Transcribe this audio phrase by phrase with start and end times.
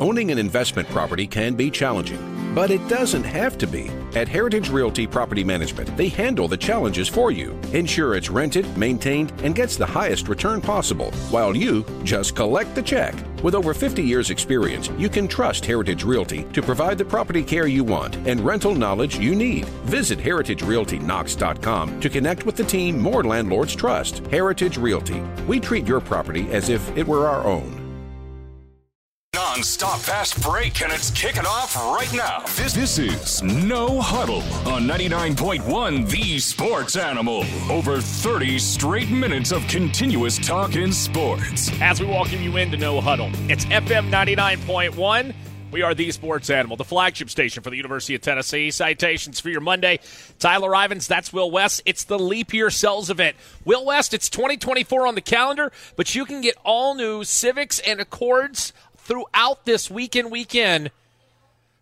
[0.00, 3.90] Owning an investment property can be challenging, but it doesn't have to be.
[4.16, 7.52] At Heritage Realty Property Management, they handle the challenges for you.
[7.74, 12.80] Ensure it's rented, maintained, and gets the highest return possible, while you just collect the
[12.82, 13.14] check.
[13.42, 17.66] With over 50 years' experience, you can trust Heritage Realty to provide the property care
[17.66, 19.66] you want and rental knowledge you need.
[19.84, 24.26] Visit heritagerealtyknox.com to connect with the team more landlords trust.
[24.28, 25.20] Heritage Realty.
[25.46, 27.79] We treat your property as if it were our own.
[29.60, 32.38] Non-stop fast break, and it's kicking off right now.
[32.56, 37.44] This, this is No Huddle on 99.1 The Sports Animal.
[37.70, 41.70] Over 30 straight minutes of continuous talk in sports.
[41.82, 45.34] As we welcome you into No Huddle, it's FM 99.1.
[45.72, 48.70] We are the Sports Animal, the flagship station for the University of Tennessee.
[48.72, 50.00] Citations for your Monday.
[50.40, 51.82] Tyler Ivens, that's Will West.
[51.84, 53.36] It's the Leap Year Sales event.
[53.64, 58.00] Will West, it's 2024 on the calendar, but you can get all new Civics and
[58.00, 58.72] Accords
[59.10, 60.90] throughout this weekend weekend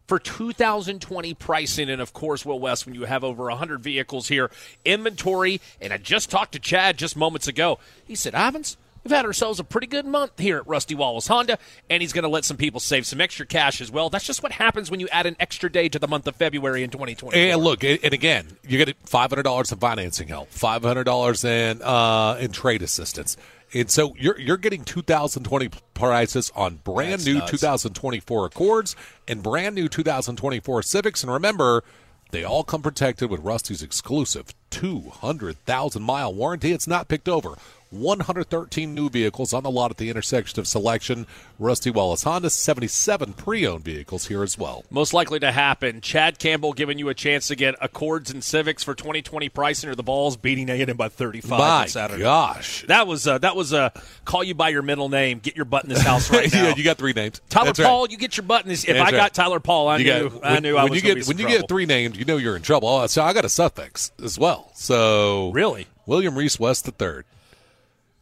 [0.06, 1.90] for 2020 pricing.
[1.90, 4.50] And of course, Will West, when you have over 100 vehicles here,
[4.84, 5.60] inventory.
[5.80, 7.78] And I just talked to Chad just moments ago.
[8.06, 11.58] He said, Ivens, we've had ourselves a pretty good month here at Rusty Wallace Honda,
[11.90, 14.08] and he's going to let some people save some extra cash as well.
[14.08, 16.82] That's just what happens when you add an extra day to the month of February
[16.82, 17.50] in 2020.
[17.50, 21.44] And look, and again, you get five hundred dollars in financing help, five hundred dollars
[21.44, 23.36] in uh, in trade assistance.
[23.74, 27.50] And so you're you're getting 2020 prices on brand That's new nuts.
[27.50, 31.22] 2024 Accords and brand new 2024 Civics.
[31.22, 31.84] And remember,
[32.30, 36.72] they all come protected with Rusty's exclusive 200,000 mile warranty.
[36.72, 37.56] It's not picked over.
[37.90, 41.26] 113 new vehicles on the lot at the intersection of selection.
[41.58, 44.84] Rusty Wallace Honda, 77 pre-owned vehicles here as well.
[44.90, 46.00] Most likely to happen.
[46.00, 49.94] Chad Campbell giving you a chance to get Accords and Civics for 2020 pricing, or
[49.94, 52.22] the Vols beating A&M by 35 My on Saturday.
[52.22, 52.84] gosh.
[52.88, 53.92] That was uh, that was a
[54.24, 55.38] call you by your middle name.
[55.40, 56.68] Get your butt in this house right now.
[56.68, 57.40] yeah, you got three names.
[57.48, 58.10] Tyler That's Paul, right.
[58.10, 58.84] you get your butt in this.
[58.84, 59.34] If That's I got right.
[59.34, 61.38] Tyler Paul, I You knew got- I when- knew I when was you get when
[61.38, 61.60] you trouble.
[61.60, 62.88] get three names, you know you're in trouble.
[62.88, 64.70] Oh, so I got a suffix as well.
[64.74, 65.86] So Really?
[66.06, 67.24] William Reese West the third.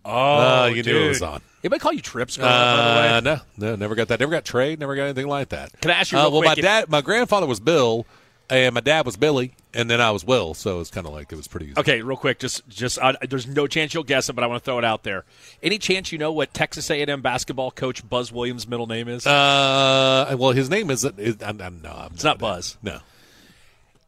[0.07, 1.41] Oh, Uh, you knew it was on.
[1.65, 2.37] Anybody call you Trips?
[2.37, 3.09] growing up, by the way?
[3.17, 3.41] Uh, no,
[3.71, 4.21] no, never got that.
[4.21, 4.77] Never got Trey.
[4.77, 5.79] Never got anything like that.
[5.81, 8.07] Can I ask you Uh, well, quick my dad, my grandfather was Bill,
[8.49, 10.55] and my dad was Billy, and then I was Will.
[10.55, 11.79] So it's kind of like it was pretty easy.
[11.81, 14.63] Okay, real quick, just just uh, there's no chance you'll guess it, but I want
[14.63, 15.25] to throw it out there.
[15.61, 19.27] Any chance you know what Texas A&M basketball coach Buzz Williams' middle name is?
[19.27, 21.19] Uh, well, his name isn't.
[21.19, 22.77] Is, I'm, I'm, no, I'm it's not Buzz.
[22.81, 23.01] No.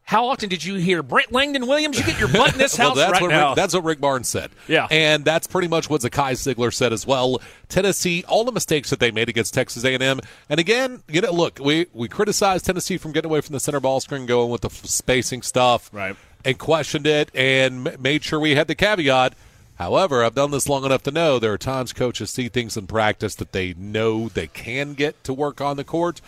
[0.09, 1.99] How often did you hear Brent Langdon Williams?
[1.99, 3.49] You get your butt in this well, house that's right what now.
[3.49, 4.49] Rick, that's what Rick Barnes said.
[4.67, 4.87] Yeah.
[4.89, 7.39] and that's pretty much what Zakai Zeigler said as well.
[7.67, 11.59] Tennessee, all the mistakes that they made against Texas A&M, and again, you know, look,
[11.59, 14.69] we we criticized Tennessee from getting away from the center ball screen, going with the
[14.69, 16.15] f- spacing stuff, Right.
[16.43, 19.35] and questioned it, and m- made sure we had the caveat.
[19.75, 22.87] However, I've done this long enough to know there are times coaches see things in
[22.87, 26.19] practice that they know they can get to work on the court.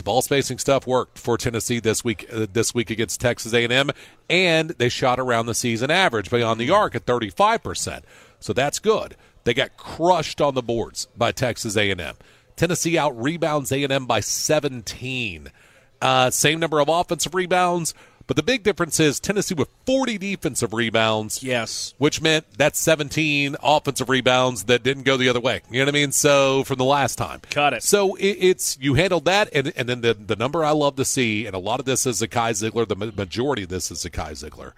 [0.00, 2.24] The ball spacing stuff worked for Tennessee this week.
[2.32, 3.90] Uh, this week against Texas A&M,
[4.30, 8.06] and they shot around the season average beyond the arc at 35 percent.
[8.38, 9.14] So that's good.
[9.44, 12.14] They got crushed on the boards by Texas A&M.
[12.56, 15.52] Tennessee out rebounds A&M by 17.
[16.00, 17.92] Uh, same number of offensive rebounds,
[18.30, 21.94] but the big difference is Tennessee with 40 defensive rebounds yes.
[21.98, 25.62] which meant that's 17 offensive rebounds that didn't go the other way.
[25.68, 26.12] You know what I mean?
[26.12, 27.82] So from the last time, Got it.
[27.82, 31.04] So it, it's you handled that, and and then the the number I love to
[31.04, 32.86] see, and a lot of this is Zakai Zeigler.
[32.86, 34.74] The majority of this is Zakai Zeigler.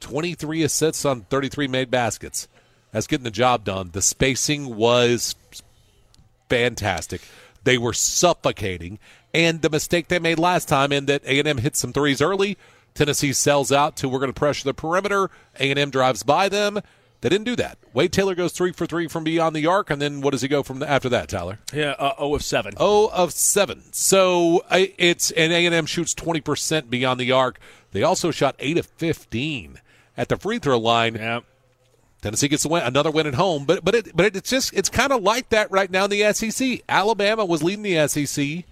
[0.00, 2.46] 23 assists on 33 made baskets.
[2.92, 3.88] That's getting the job done.
[3.94, 5.34] The spacing was
[6.50, 7.22] fantastic.
[7.64, 8.98] They were suffocating,
[9.34, 12.20] and the mistake they made last time in that A and M hit some threes
[12.20, 12.56] early.
[12.94, 15.30] Tennessee sells out to we're going to pressure the perimeter.
[15.60, 16.80] A and M drives by them.
[17.20, 17.78] They didn't do that.
[17.92, 20.48] Wade Taylor goes three for three from beyond the arc, and then what does he
[20.48, 21.58] go from the, after that, Tyler?
[21.72, 22.74] Yeah, uh, 0 of 7.
[22.76, 23.84] Oh of seven.
[23.92, 27.58] So it's and A and M shoots twenty percent beyond the arc.
[27.92, 29.80] They also shot eight of fifteen
[30.16, 31.14] at the free throw line.
[31.14, 31.40] Yeah.
[32.22, 34.88] Tennessee gets a win, another win at home, but but it, but it's just it's
[34.88, 36.82] kind of like that right now in the SEC.
[36.88, 38.64] Alabama was leading the SEC.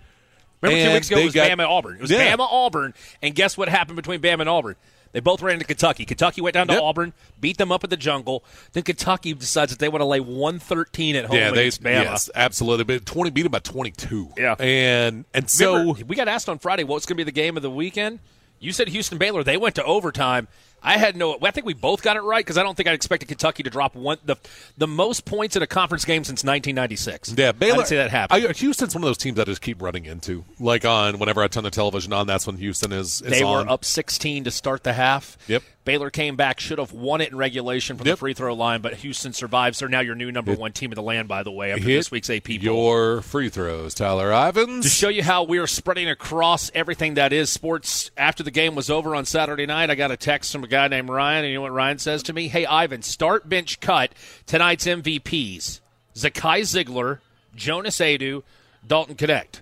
[0.64, 1.96] Remember two weeks ago it was got- Bama Auburn.
[1.96, 2.36] It was Yeah.
[2.36, 4.76] Bama Auburn, and guess what happened between Bama and Auburn?
[5.12, 6.04] They both ran into Kentucky.
[6.04, 6.82] Kentucky went down to Yep.
[6.82, 8.42] Auburn, beat them up at the jungle.
[8.72, 12.02] Then Kentucky decides that they want to lay 113 at home Yeah, they against Bama.
[12.02, 12.82] yes, absolutely.
[12.84, 14.30] But twenty beat them by twenty two.
[14.36, 14.54] Yeah.
[14.58, 17.56] and and so Remember, we got asked on Friday what's going to be the game
[17.56, 18.18] of the weekend.
[18.58, 19.44] You said Houston Baylor.
[19.44, 20.48] They went to overtime.
[20.84, 21.38] I had no.
[21.42, 23.70] I think we both got it right because I don't think I expected Kentucky to
[23.70, 24.36] drop one the
[24.76, 27.34] the most points in a conference game since 1996.
[27.36, 27.72] Yeah, Baylor.
[27.72, 28.46] I didn't see that happen.
[28.46, 30.44] I, Houston's one of those teams I just keep running into.
[30.60, 33.22] Like on whenever I turn the television on, that's when Houston is.
[33.22, 33.66] is they on.
[33.66, 35.38] were up 16 to start the half.
[35.48, 35.62] Yep.
[35.84, 38.14] Baylor came back, should have won it in regulation from Yep.
[38.14, 39.78] the free throw line, but Houston survives.
[39.78, 42.10] They're now your new number one team in the land, by the way, after this
[42.10, 44.82] week's AP your free throws, Tyler Ivens.
[44.82, 48.10] to show you how we are spreading across everything that is sports.
[48.16, 50.88] After the game was over on Saturday night, I got a text from a guy
[50.88, 52.48] named Ryan, and you know what Ryan says to me?
[52.48, 54.12] Hey, Ivan, start bench cut
[54.46, 55.80] tonight's MVPs:
[56.14, 57.18] Zakai Zeigler,
[57.54, 58.42] Jonas Aidoo,
[58.86, 59.60] Dalton Knecht.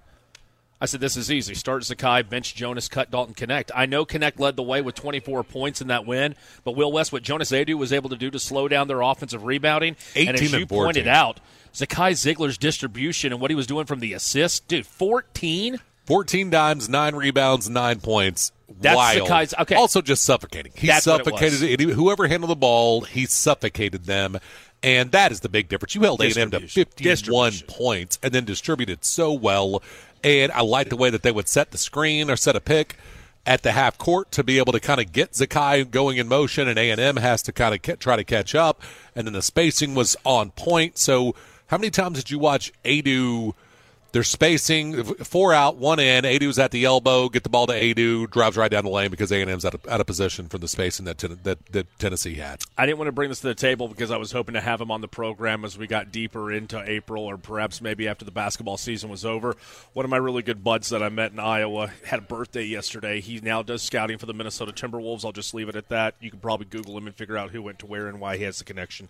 [0.83, 1.55] I said, this is easy.
[1.55, 3.71] Start Zakai, bench Jonas, cut Dalton Knecht.
[3.73, 6.35] I know Knecht led the way with 24 points in that win,
[6.65, 9.45] but Will West, what Jonas Aidoo was able to do to slow down their offensive
[9.45, 11.39] rebounding, and as you pointed out,
[11.73, 15.79] Zakai Zeigler's distribution and what he was doing from the assist, dude, 14?
[16.07, 18.51] 14 dimes, nine rebounds, nine points.
[18.81, 19.29] That's Wild.
[19.29, 19.77] Zakai's- okay.
[19.77, 20.73] Also, just suffocating.
[20.75, 21.81] He That's it suffocated it.
[21.81, 24.41] Whoever handled the ball, he suffocated them.
[24.83, 25.95] And that is the big difference.
[25.95, 26.87] You held A&M to Distribution.
[26.87, 29.81] 51 points and then distributed so well.
[30.25, 32.97] And I like the way that they would set the screen or set a pick
[33.45, 36.69] at the half court to be able to kind of get Zakai going in motion,
[36.69, 38.81] and A&M has to kind of try to catch up.
[39.17, 40.97] And then the spacing was on point.
[40.99, 41.35] So
[41.67, 43.55] how many times did you watch Aidoo–
[44.13, 46.25] they're spacing four out, one in.
[46.25, 47.29] Aidoo's at the elbow.
[47.29, 48.31] Get the ball to Aidoo.
[48.31, 50.61] Drives right down the lane because A and M's out of, out of position from
[50.61, 52.63] the spacing that, ten, that that Tennessee had.
[52.77, 54.81] I didn't want to bring this to the table because I was hoping to have
[54.81, 58.31] him on the program as we got deeper into April or perhaps maybe after the
[58.31, 59.57] basketball season was over.
[59.95, 63.21] One of my really good buds that I met in Iowa had a birthday yesterday.
[63.21, 65.25] He now does scouting for the Minnesota Timberwolves.
[65.25, 66.17] I'll just leave it at that.
[66.21, 68.45] You can probably Google him and figure out who went to where and why he
[68.45, 69.09] has the connection.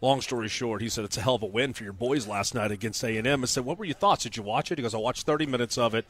[0.00, 2.54] Long story short, he said it's a hell of a win for your boys last
[2.54, 3.42] night against A and M.
[3.42, 4.24] I said, "What were your thoughts?
[4.24, 6.04] Did you watch it?" He goes, "I watched 30 minutes of it."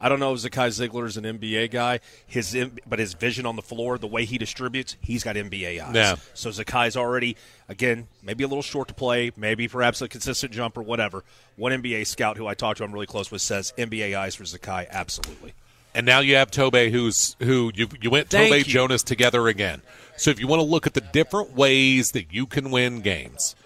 [0.00, 3.56] I don't know if Zakai Zeigler is an NBA guy, his but his vision on
[3.56, 5.94] the floor, the way he distributes, he's got NBA eyes.
[5.94, 6.16] Yeah.
[6.34, 7.36] So Zakai's already,
[7.68, 11.24] again, maybe a little short to play, maybe perhaps a consistent jumper, whatever.
[11.56, 14.44] One NBA scout who I talked to, I'm really close with, says NBA eyes for
[14.44, 15.54] Zakai, absolutely.
[15.98, 18.72] And now you have Tobe, who's who you you went Thank Tobe you.
[18.72, 19.82] Jonas together again.
[20.16, 23.56] So if you want to look at the different ways that you can win games,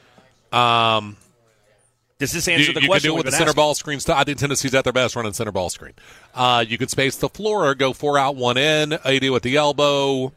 [2.19, 3.11] Does this you, answer the you can question?
[3.11, 3.57] do it with the center asking?
[3.57, 4.01] ball screen.
[4.09, 5.93] I think Tennessee's at their best running center ball screen.
[6.35, 8.91] Uh, you can space the floor, or go four out, one in.
[8.93, 10.33] Aidoo with the elbow,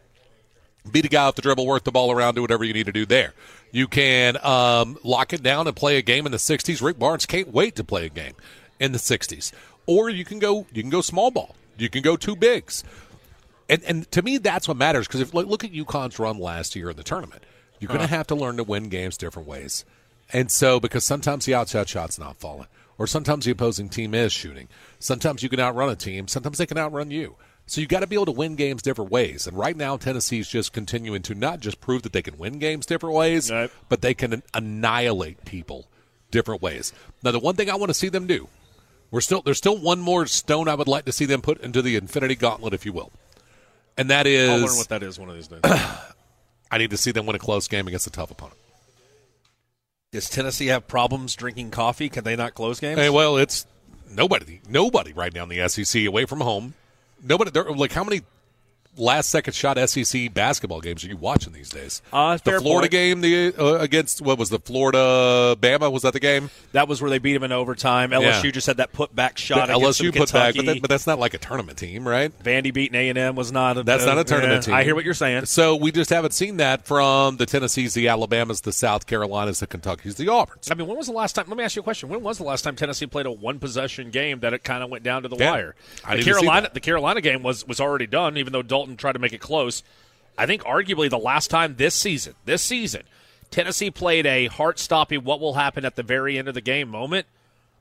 [0.92, 2.92] beat a guy off the dribble, work the ball around, do whatever you need to
[2.92, 3.34] do there.
[3.72, 6.82] You can um, lock it down and play a game in the 60s.
[6.82, 8.34] Rick Barnes can't wait to play a game
[8.80, 9.54] in the 60s.
[9.86, 11.56] Or you can go you can go small ball.
[11.78, 12.84] You can go two bigs.
[13.68, 16.76] And and to me that's what matters because if look, look at UConn's run last
[16.76, 17.44] year in the tournament.
[17.80, 19.86] You're going to have to learn to win games different ways.
[20.32, 22.68] And so because sometimes the outside shot's not falling
[22.98, 24.68] or sometimes the opposing team is shooting.
[25.00, 27.36] Sometimes you can outrun a team, sometimes they can outrun you.
[27.68, 29.48] So you got to be able to win games different ways.
[29.48, 32.86] And right now, Tennessee's just continuing to not just prove that they can win games
[32.86, 33.52] different ways,
[33.90, 35.88] but they can annihilate people
[36.30, 36.94] different ways.
[37.24, 38.48] Now, the one thing I want to see them do,
[39.12, 41.82] we're still there's still one more stone I would like to see them put into
[41.82, 43.12] the Infinity Gauntlet, if you will,
[43.98, 45.62] and that is I'll learn what that is one of these days.
[46.72, 48.58] I need to see them win a close game against a tough opponent.
[50.12, 52.10] Does Tennessee have problems drinking coffee?
[52.10, 53.00] Can they not close games?
[53.00, 53.66] Hey, well, it's
[54.10, 56.74] nobody, nobody right now in the SEC away from home.
[57.22, 57.52] Nobody.
[57.52, 58.22] There, like how many
[58.98, 62.02] last second shot SEC basketball games are you watching these days?
[62.14, 62.92] Uh, the Florida point.
[62.92, 65.92] game, the uh, against what was the Florida Bama?
[65.92, 66.50] Was that the game?
[66.72, 68.12] That was where they beat him in overtime.
[68.12, 69.68] LSU just had that putback shot.
[69.68, 72.32] The LSU put back, but, that, but that's not like a tournament team, right?
[72.44, 73.78] Vandy beating A and M was not.
[73.78, 74.74] A, That's not a tournament yeah, team.
[74.76, 75.46] I hear what you're saying.
[75.46, 79.68] So we just haven't seen that from the Tennessees, the Alabamas, the South Carolinas, the
[79.68, 80.72] Kentuckys, the Auburns.
[80.72, 81.46] I mean, when was the last time?
[81.48, 82.10] Let me ask you a question.
[82.10, 84.90] When was the last time Tennessee played a one possession game that it kind of
[84.90, 85.52] went down to the Yeah.
[85.52, 85.76] wire?
[86.04, 89.20] I The Carolina, the Carolina game was was already done, even though Dalton tried to
[89.20, 89.84] make it close.
[90.38, 93.04] I think arguably the last time this season, this season,
[93.52, 96.90] Tennessee played a heart stopping what will happen at the very end of the game
[96.90, 97.26] moment.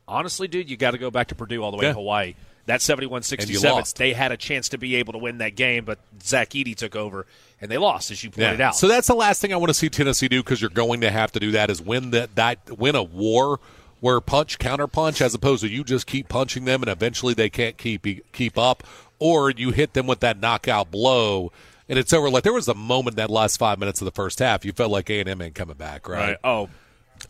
[0.06, 1.90] Honestly, dude, you got to go back to Purdue all the way Yeah.
[1.90, 2.34] to Hawaii.
[2.66, 5.98] That 71 67, they had a chance to be able to win that game, but
[6.22, 7.26] Zach Edey took over
[7.60, 8.74] and they lost, as you pointed out.
[8.74, 11.10] So that's the last thing I want to see Tennessee do because you're going to
[11.10, 13.60] have to do that is win that, that win a war
[14.00, 17.48] where punch counter punch as opposed to you just keep punching them and eventually they
[17.50, 18.82] can't keep keep up
[19.18, 21.52] or you hit them with that knockout blow
[21.88, 22.30] and it's over.
[22.30, 24.90] Like there was a moment that last five minutes of the first half you felt
[24.90, 26.28] like A and M ain't coming back, right?
[26.30, 26.36] Right.
[26.44, 26.68] Oh,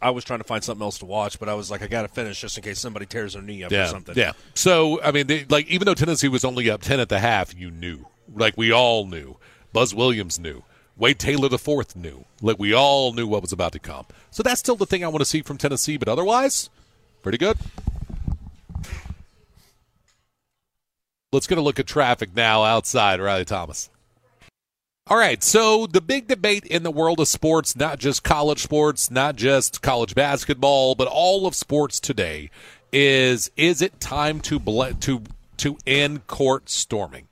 [0.02, 2.02] I was trying to find something else to watch, but I was like, I got
[2.02, 4.16] to finish just in case somebody tears their knee up or Yeah, something.
[4.16, 4.32] yeah.
[4.54, 7.54] So I mean, they, like even though Tennessee was only up ten at the half,
[7.56, 9.36] you knew, like we all knew.
[9.72, 10.62] Buzz Williams knew.
[10.96, 12.24] Wade Taylor the fourth knew.
[12.40, 14.06] Like we all knew what was about to come.
[14.30, 15.96] So that's still the thing I want to see from Tennessee.
[15.96, 16.70] But otherwise,
[17.22, 17.58] pretty good.
[21.34, 23.20] Let's get a look at traffic now outside.
[23.20, 23.90] Riley Thomas.
[25.06, 29.10] All right, so the big debate in the world of sports, not just college sports,
[29.10, 32.50] not just college basketball, but all of sports today,
[32.90, 35.22] is is it time to ble- to
[35.58, 37.28] to end court storming?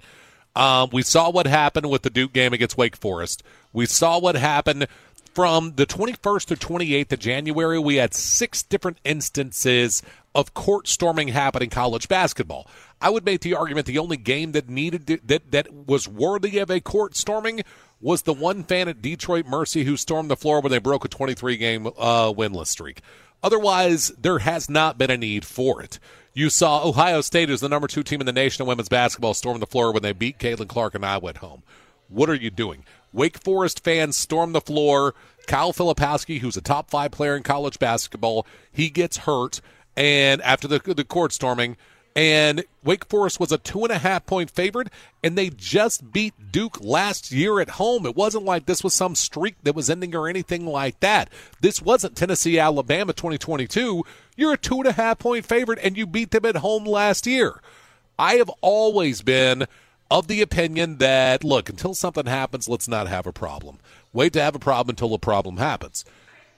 [0.55, 3.43] Um, we saw what happened with the Duke game against Wake Forest.
[3.73, 4.87] We saw what happened
[5.35, 7.79] from the 21st to 28th of January.
[7.79, 10.03] We had six different instances
[10.35, 12.69] of court storming happen in college basketball.
[13.03, 16.59] I would make the argument the only game that needed to, that that was worthy
[16.59, 17.63] of a court storming
[18.01, 21.09] was the one fan at Detroit Mercy who stormed the floor when they broke a
[21.09, 23.01] 23 game uh, winless streak.
[23.43, 25.99] Otherwise, there has not been a need for it.
[26.33, 29.35] You saw Ohio State, who's the number two team in the nation in women's basketball,
[29.35, 31.63] storm the floor when they beat Caitlin Clark and I went home.
[32.09, 32.85] What are you doing?
[33.13, 35.15] Wake Forest fans storm the floor.
[35.47, 39.61] Kyle Filipowski, who's a top five player in college basketball, he gets hurt,
[39.97, 41.77] and after the the court storming,
[42.14, 44.88] and Wake Forest was a two and a half point favorite,
[45.23, 48.04] and they just beat Duke last year at home.
[48.04, 51.31] It wasn't like this was some streak that was ending or anything like that.
[51.61, 54.04] This wasn't Tennessee, Alabama 2022.
[54.37, 57.26] You're a two and a half point favorite, and you beat them at home last
[57.26, 57.61] year.
[58.19, 59.66] I have always been
[60.11, 63.78] of the opinion that, look, until something happens, let's not have a problem.
[64.12, 66.04] Wait to have a problem until a problem happens.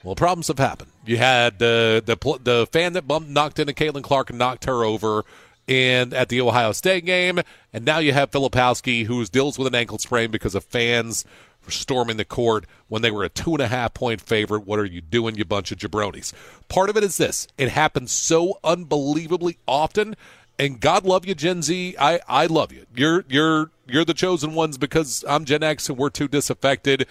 [0.03, 0.91] Well, problems have happened.
[1.07, 4.85] You had the the the fan that bumped, knocked into Caitlin Clark and knocked her
[4.85, 5.25] over
[5.67, 7.41] in at the Ohio State game,
[7.73, 11.25] and now you have Filipowski who deals with an ankle sprain because of fans
[11.69, 14.67] storming the court when they were a two and a half point favorite.
[14.67, 16.33] What are you doing, you bunch of jabronis?
[16.69, 20.17] Part of it is this: it happens so unbelievably often.
[20.57, 21.97] And God love you, Gen Z.
[21.99, 22.87] I, I love you.
[22.95, 27.07] You're you're you're the chosen ones because I'm Gen X and we're too disaffected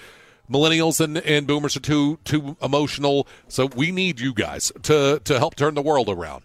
[0.50, 3.28] millennials and, and boomers are too too emotional.
[3.48, 6.44] So we need you guys to to help turn the world around.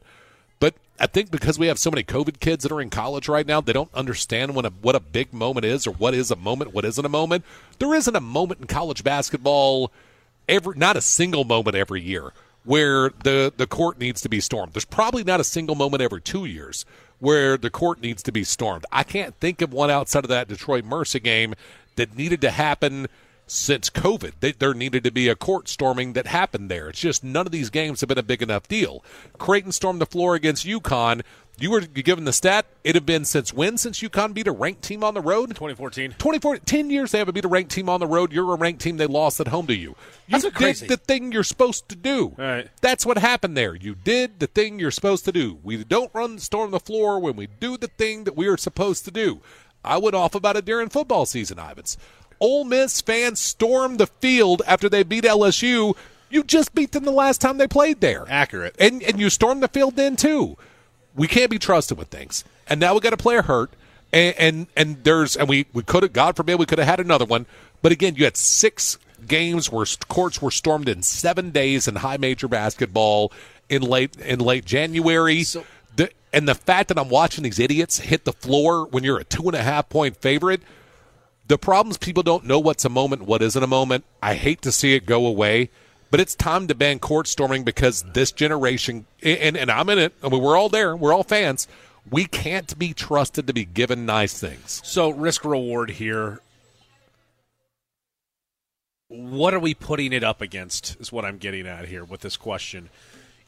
[1.01, 3.61] I think because we have so many COVID kids that are in college right now,
[3.61, 6.75] they don't understand what a what a big moment is or what is a moment,
[6.75, 7.45] what isn't a moment.
[7.79, 9.93] There isn't a moment in college basketball
[10.49, 12.33] every not a single moment every year
[12.65, 14.73] where the the court needs to be stormed.
[14.73, 16.85] There's probably not a single moment every 2 years
[17.21, 18.85] where the court needs to be stormed.
[18.93, 21.55] I can't think of one outside of that Detroit Mercy game
[21.97, 23.09] that needed to happen
[23.51, 24.35] since COVID.
[24.41, 26.89] They, there needed to be a court storming that happened there.
[26.89, 29.05] It's just none of these games have been a big enough deal.
[29.39, 31.23] Creighton stormed the floor against UConn.
[31.61, 32.67] You were given the stat.
[32.85, 33.79] It had been since when?
[33.79, 35.49] Since UConn beat a ranked team on the road?
[35.49, 36.13] 2014.
[36.13, 36.63] 2014.
[36.65, 38.33] 10 years they haven't beat a ranked team on the road.
[38.33, 38.97] You're a ranked team.
[38.97, 39.97] They lost at home to you.
[40.29, 40.87] You That's did crazy.
[40.87, 42.35] the thing you're supposed to do.
[42.39, 42.69] Right.
[42.81, 43.75] That's what happened there.
[43.75, 45.59] You did the thing you're supposed to do.
[45.65, 49.05] We don't run storm the floor when we do the thing that we are supposed
[49.07, 49.41] to do.
[49.85, 51.97] I went off about it during football season, Ivens.
[52.41, 55.97] Ole Miss fans stormed the field after they beat LSU.
[56.31, 58.25] You just beat them the last time they played there.
[58.29, 58.77] Accurate.
[58.79, 60.57] And and you stormed the field then too.
[61.15, 62.45] We can't be trusted with things.
[62.69, 63.71] And now we got a player hurt.
[64.13, 67.01] And and, and there's and we, we could have God forbid we could have had
[67.01, 67.47] another one.
[67.83, 72.17] But again, you had six games where courts were stormed in seven days in high
[72.17, 73.33] major basketball
[73.69, 75.43] in late in late January.
[75.43, 75.65] So-
[75.97, 79.25] the, and the fact that I'm watching these idiots hit the floor when you're a
[79.25, 80.63] two and a half point favorite
[81.49, 84.05] the problems people don't know what's a moment, what isn't a moment.
[84.23, 85.71] I hate to see it go away,
[86.11, 90.13] but it's time to ban court storming because this generation, and, and I'm in it.
[90.23, 90.95] I mean, we're all there.
[90.95, 91.67] We're all fans.
[92.11, 94.83] We can't be trusted to be given nice things.
[94.85, 96.41] So risk reward here.
[99.09, 101.01] What are we putting it up against?
[101.01, 102.91] Is what I'm getting at here with this question.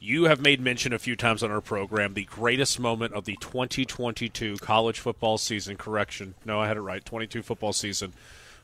[0.02, 3.37] You have made mention a few times on our program the greatest moment of the
[3.38, 5.76] 2022 college football season.
[5.76, 7.04] Correction, no, I had it right.
[7.04, 8.14] 22 football season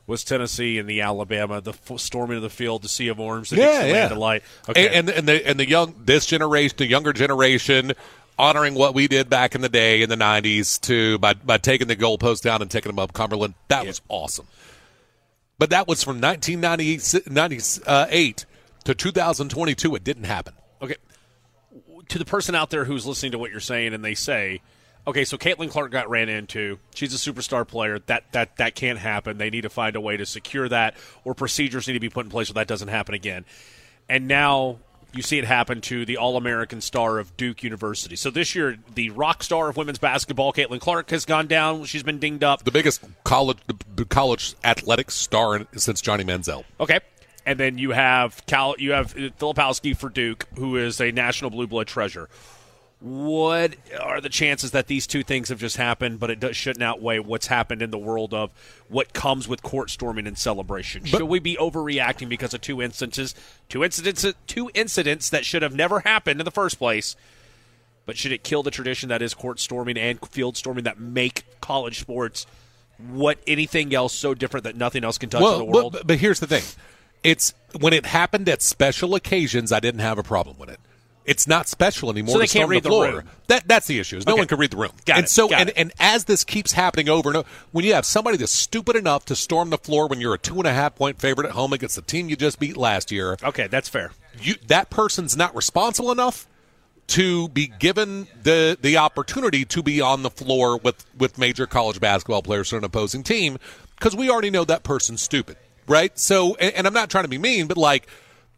[0.07, 3.51] was Tennessee and the Alabama, the f- storming of the field, the sea of orange,
[3.51, 4.07] the Yeah, yeah.
[4.07, 4.41] delight.
[4.67, 7.91] Okay, And, and and the and the young this generation, the younger generation,
[8.39, 11.87] honoring what we did back in the day in the '90s to by by taking
[11.87, 13.53] the goalpost down and taking them up Cumberland.
[13.67, 14.47] That was awesome.
[15.59, 18.07] But that was from 1998 uh,
[18.85, 19.95] to 2022.
[19.95, 20.53] It didn't happen.
[20.81, 20.95] Okay.
[22.09, 24.61] To the person out there who's listening to what you're saying and they say,
[25.05, 26.79] okay, so Caitlin Clark got ran into.
[26.95, 27.99] She's a superstar player.
[27.99, 29.37] That that that can't happen.
[29.37, 32.25] They need to find a way to secure that, or procedures need to be put
[32.25, 33.45] in place so that doesn't happen again.
[34.09, 34.79] And now
[35.13, 38.15] you see it happen to the All-American star of Duke University.
[38.15, 41.85] So this year, the rock star of women's basketball, Caitlin Clark, has gone down.
[41.85, 42.63] She's been dinged up.
[42.63, 43.57] The biggest college
[44.09, 46.65] college athletics star since Johnny Manziel.
[46.79, 46.99] Okay.
[47.47, 51.65] And then you have Cal, you have Filipowski for Duke, who is a national blue
[51.65, 52.27] blood treasure.
[52.99, 56.83] What are the chances that these two things have just happened, but it does, shouldn't
[56.83, 58.51] outweigh what's happened in the world of
[58.89, 61.05] what comes with court storming and celebration?
[61.05, 63.33] Should we be overreacting because of two instances,
[63.69, 67.15] two incidents, two incidents that should have never happened in the first place?
[68.05, 71.45] But should it kill the tradition that is court storming and field storming that make
[71.61, 72.45] college sports
[72.97, 75.93] what anything else so different that nothing else can touch well, in the world?
[75.93, 76.63] But, but here's the thing:
[77.23, 80.79] it's when it happened at special occasions, I didn't have a problem with it.
[81.25, 82.33] It's not special anymore.
[82.35, 83.23] So they to can't read the the room.
[83.47, 84.15] That that's the issue.
[84.15, 84.39] Is no Okay.
[84.41, 84.93] one can read the room.
[85.05, 85.75] Got and it, so and, it.
[85.77, 89.25] and as this keeps happening over and over, when you have somebody that's stupid enough
[89.25, 91.73] to storm the floor when you're a two and a half point favorite at home
[91.73, 94.11] against the team you just beat last year, okay, that's fair.
[94.41, 96.47] you that person's not responsible enough
[97.07, 101.99] to be given the the opportunity to be on the floor with with major college
[101.99, 103.57] basketball players for an opposing team
[103.97, 106.17] because we already know that person's stupid, right?
[106.19, 108.07] So, and, and I'm not trying to be mean, but like.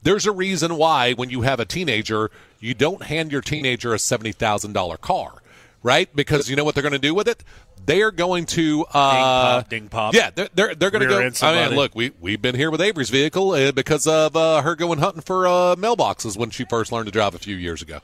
[0.01, 2.31] There's a reason why when you have a teenager,
[2.61, 5.41] you don't hand your teenager a seventy thousand dollar car,
[5.83, 6.07] right?
[6.15, 7.43] Because you know what they're going to do with it.
[7.85, 10.13] They are going to uh, pop, ding pop.
[10.13, 11.45] Yeah, they're they're, they're going to go.
[11.45, 14.75] I mean, look, we we've been here with Avery's vehicle uh, because of uh, her
[14.75, 17.99] going hunting for uh, mailboxes when she first learned to drive a few years ago,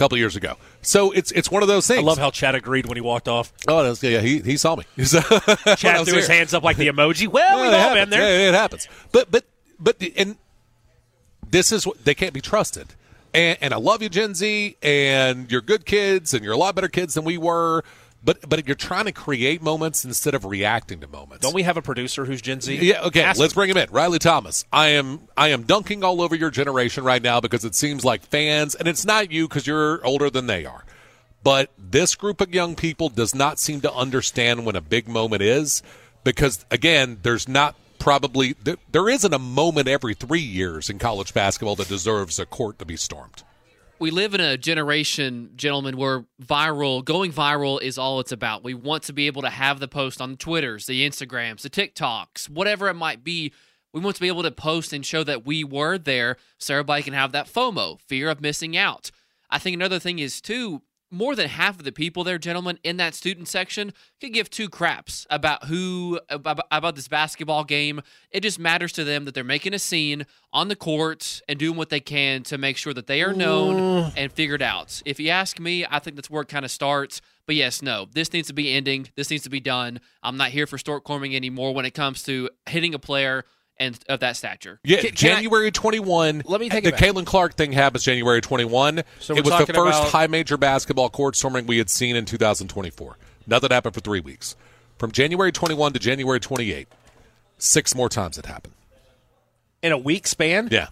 [0.00, 0.56] couple years ago.
[0.82, 2.00] So it's it's one of those things.
[2.00, 3.52] I love how Chad agreed when he walked off.
[3.68, 4.84] Oh, that's, yeah, he he saw me.
[5.04, 7.28] So- when I Chad was threw his hands up like the emoji.
[7.32, 8.00] Well, we've it all happens.
[8.02, 8.40] been there.
[8.42, 8.88] Yeah, it happens.
[9.12, 9.44] But but
[9.78, 10.36] but and
[11.48, 12.94] this is what they can't be trusted.
[13.32, 16.74] And, and I love you, Gen Z, and you're good kids, and you're a lot
[16.74, 17.84] better kids than we were.
[18.22, 21.42] But but you're trying to create moments instead of reacting to moments.
[21.42, 22.76] Don't we have a producer who's Gen Z?
[22.76, 23.22] Yeah, okay.
[23.22, 23.56] Ask let's him.
[23.56, 23.88] bring him in.
[23.90, 24.66] Riley Thomas.
[24.72, 28.22] I am I am dunking all over your generation right now because it seems like
[28.22, 30.84] fans and it's not you because you're older than they are.
[31.42, 35.40] But this group of young people does not seem to understand when a big moment
[35.40, 35.82] is
[36.22, 41.32] because again, there's not probably there, there isn't a moment every 3 years in college
[41.32, 43.44] basketball that deserves a court to be stormed.
[44.00, 48.64] We live in a generation, gentlemen, where viral, going viral is all it's about.
[48.64, 51.70] We want to be able to have the post on the Twitters, the Instagrams, the
[51.70, 53.52] TikToks, whatever it might be.
[53.92, 57.02] We want to be able to post and show that we were there so everybody
[57.02, 59.10] can have that FOMO, fear of missing out.
[59.50, 60.80] I think another thing is, too,
[61.10, 64.68] more than half of the people there, gentlemen, in that student section could give two
[64.68, 68.00] craps about who about, about this basketball game.
[68.30, 71.76] It just matters to them that they're making a scene on the court and doing
[71.76, 75.02] what they can to make sure that they are known and figured out.
[75.04, 77.20] If you ask me, I think that's where it kind of starts.
[77.46, 79.08] But yes, no, this needs to be ending.
[79.16, 80.00] This needs to be done.
[80.22, 83.44] I'm not here for Stork Corming anymore when it comes to hitting a player
[83.80, 84.78] and of that stature.
[84.84, 86.42] Yeah, Can- can I- January 21.
[86.44, 86.96] Let me take the it.
[86.96, 89.02] Caitlin Clark thing happens January 21.
[89.18, 92.24] So it was the first about- high major basketball court storming we had seen in
[92.26, 93.16] 2024.
[93.48, 94.54] Nothing happened for three weeks.
[94.98, 96.86] From January 21 to January 28,
[97.58, 98.74] six more times it happened.
[99.82, 100.68] in a week span.
[100.70, 100.88] Yeah.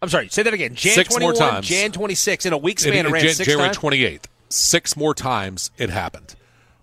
[0.00, 0.28] I'm sorry.
[0.28, 0.76] Say that again.
[0.76, 1.66] Jan Six more 21, times.
[1.68, 2.94] Jan 26 in a week In- span.
[2.94, 3.78] in it ran Jan- six January times.
[3.78, 4.24] 28th.
[4.50, 6.36] Six more times it happened.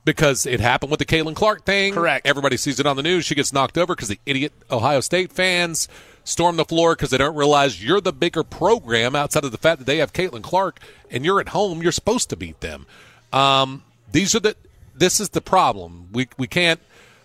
[0.09, 1.93] Because it happened with the Caitlin Clark thing.
[1.93, 2.25] Correct.
[2.25, 3.25] Everybody sees it on the news.
[3.25, 5.87] She gets knocked over because the idiot Ohio State fans
[6.23, 9.77] storm the floor because they don't realize you're the bigger program outside of the fact
[9.77, 10.79] that they have Caitlin Clark
[11.11, 11.83] and you're at home.
[11.83, 12.87] You're supposed to beat them.
[13.31, 14.55] Um, these are the.
[14.95, 16.07] This is the problem.
[16.11, 16.79] We we can't.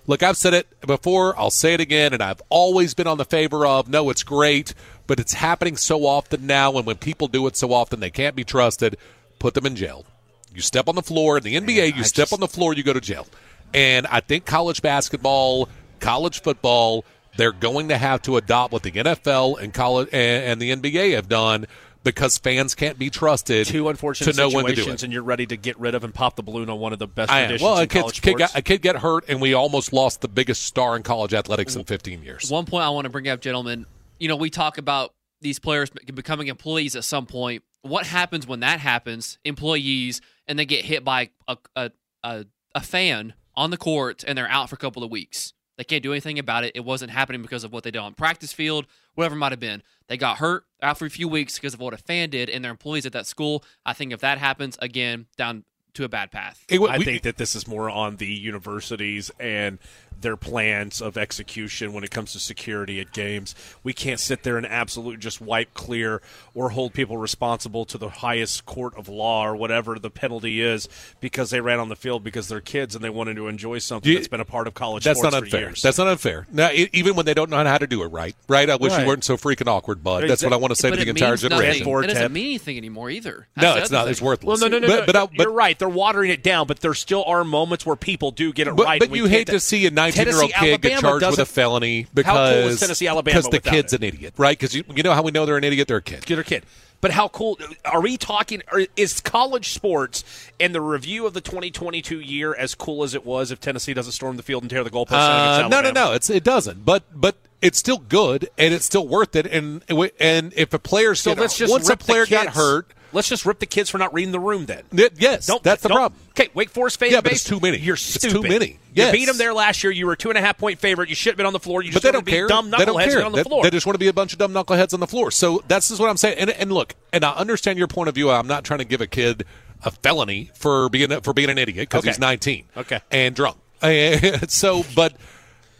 [0.06, 1.38] Look, I've said it before.
[1.38, 4.74] I'll say it again, and I've always been on the favor of no, it's great,
[5.06, 8.36] but it's happening so often now, and when people do it so often, they can't
[8.36, 8.98] be trusted.
[9.38, 10.04] Put them in jail.
[10.54, 11.96] You step on the floor in the NBA.
[11.96, 13.26] you step on the floor, you go to jail.
[13.72, 15.68] And I think college basketball,
[16.00, 17.04] college football,
[17.36, 21.14] they're going to have to adopt what the NFL and college and, and the NBA
[21.14, 21.66] have done
[22.04, 25.06] because fans can't be trusted Two unfortunate to know when to do situations, it.
[25.06, 27.06] and you're ready to get rid of and pop the balloon on one of the
[27.08, 27.58] best I am.
[27.60, 28.52] Well, a in kid, college kid, sports.
[28.52, 31.74] got, a kid get hurt, and we almost lost the biggest star in college athletics
[31.74, 32.50] in 15 years.
[32.50, 33.86] One point I want to bring up, gentlemen.
[34.20, 37.64] You know, we talk about these players becoming employees at some point.
[37.82, 39.38] What happens when that happens?
[39.44, 41.90] Employees and they get hit by a a,
[42.22, 45.52] a, a fan on the court and they're out for a couple of weeks.
[45.76, 46.72] They can't do anything about it.
[46.76, 49.58] It wasn't happening because of what they did on practice field, whatever it might have
[49.60, 49.82] been.
[50.06, 52.64] They got hurt out for a few weeks because of what a fan did, and
[52.64, 53.64] their employees at that school.
[53.84, 56.64] I think if that happens again, down to a bad path.
[56.68, 59.78] It w- I we- think that this is more on the universities and
[60.20, 63.54] their plans of execution when it comes to security at games.
[63.82, 66.22] We can't sit there and absolutely just wipe clear
[66.54, 70.88] or hold people responsible to the highest court of law or whatever the penalty is
[71.20, 74.10] because they ran on the field because they're kids and they wanted to enjoy something
[74.10, 75.60] You- that's been a part of college That's sports not for unfair.
[75.60, 75.82] years.
[75.82, 76.46] That's not unfair.
[76.52, 78.68] Now, e even when they don't know how to do it right, right?
[78.70, 79.02] I wish Right.
[79.02, 80.28] you weren't so freaking awkward, bud.
[80.28, 81.58] That's what I want to say but to the entire means nothing.
[81.58, 82.04] generation.
[82.04, 83.46] It doesn't mean anything anymore either.
[83.56, 84.08] That's No, it's other not.
[84.10, 84.26] It's thing.
[84.26, 84.60] worthless.
[84.60, 85.06] well, no, no, no, But, no.
[85.06, 85.78] but, I, but you're right.
[85.78, 88.86] They're watering it down, but there still are moments where people do get it But,
[88.86, 89.00] right.
[89.00, 91.38] but you hate can't- to see a 19 year old Tennessee, kid get charged with
[91.38, 94.02] a felony How cool is because Tennessee, Alabama because the kid's it?
[94.02, 94.58] an idiot, right?
[94.58, 95.88] Because you, you know how we know they're an idiot?
[95.88, 96.26] They're a kid.
[96.26, 96.64] kid or kid.
[97.00, 98.62] But how cool are we talking?
[98.96, 100.24] Is college sports
[100.58, 104.12] and the review of the 2022 year as cool as it was if Tennessee doesn't
[104.12, 105.64] storm the field and tear the goalposts?
[105.64, 106.12] Uh, no, no, no.
[106.12, 106.86] It's it doesn't.
[106.86, 109.46] But but it's still good and it's still worth it.
[109.46, 109.82] And
[110.18, 113.58] and if a player So let's just once a player got hurt, let's just rip
[113.60, 114.66] the kids for not reading the room.
[114.66, 114.82] Then
[115.16, 116.20] yes, don't that's the don't- problem.
[116.30, 117.34] Okay, Wake Forest fan Yeah, but base.
[117.40, 117.78] it's too many.
[117.78, 118.42] You're It's stupid.
[118.42, 118.78] too many.
[118.92, 119.92] You beat them there last year.
[119.92, 121.08] You were a two and a half point favorite.
[121.08, 121.82] You should have been on the floor.
[121.82, 122.46] You but they don't be care.
[122.48, 123.24] Dumb they don't knuckleheads care.
[123.24, 123.62] on the They- floor.
[123.62, 125.30] They, just want to be a bunch of dumb knuckleheads on the floor.
[125.30, 126.38] So that's just what I'm saying.
[126.38, 128.30] And, and look, and I understand your point of view.
[128.30, 129.44] I'm not trying to give a kid
[129.84, 132.08] a felony for being for being an idiot because Okay.
[132.10, 132.64] he's 19.
[132.76, 133.00] Okay.
[133.10, 133.56] and drunk.
[134.48, 135.14] So, but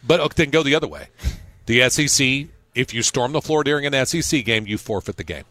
[0.07, 1.09] but okay, then go the other way.
[1.67, 2.47] The SEC.
[2.75, 5.45] If you storm the floor during an SEC game, you forfeit the game.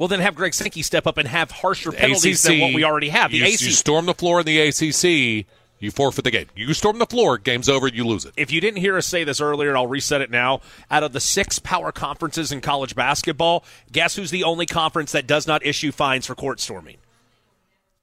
[0.00, 2.72] Well, then have Greg Sankey step up and have harsher The penalties ACC, than what
[2.72, 3.32] we already have.
[3.32, 3.60] The you, ACC.
[3.60, 5.46] you storm the floor in the ACC,
[5.78, 6.46] you forfeit the game.
[6.56, 8.32] You storm the floor, game's over, you lose it.
[8.38, 11.12] if you didn't hear us say this earlier, and I'll reset it now, out of
[11.12, 15.66] the six power conferences in college basketball, guess who's the only conference that does not
[15.66, 16.96] issue fines for court storming?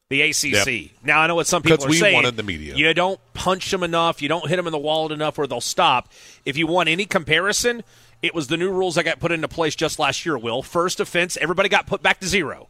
[0.09, 0.67] The ACC.
[0.67, 0.89] Yep.
[1.03, 2.13] Now I know what some people are we saying.
[2.13, 2.75] wanted the media.
[2.75, 4.21] You don't punch them enough.
[4.21, 6.11] You don't hit them in the wallet enough where they'll stop.
[6.45, 7.83] If you want any comparison,
[8.21, 10.37] it was the new rules that got put into place just last year.
[10.37, 12.67] Will first offense, everybody got put back to zero.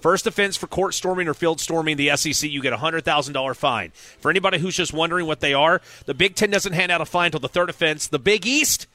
[0.00, 3.34] First offense for court storming or field storming the SEC, you get a hundred thousand
[3.34, 3.90] dollar fine.
[4.20, 7.04] For anybody who's just wondering what they are, the Big Ten doesn't hand out a
[7.04, 8.06] fine until the third offense.
[8.06, 8.86] The Big East,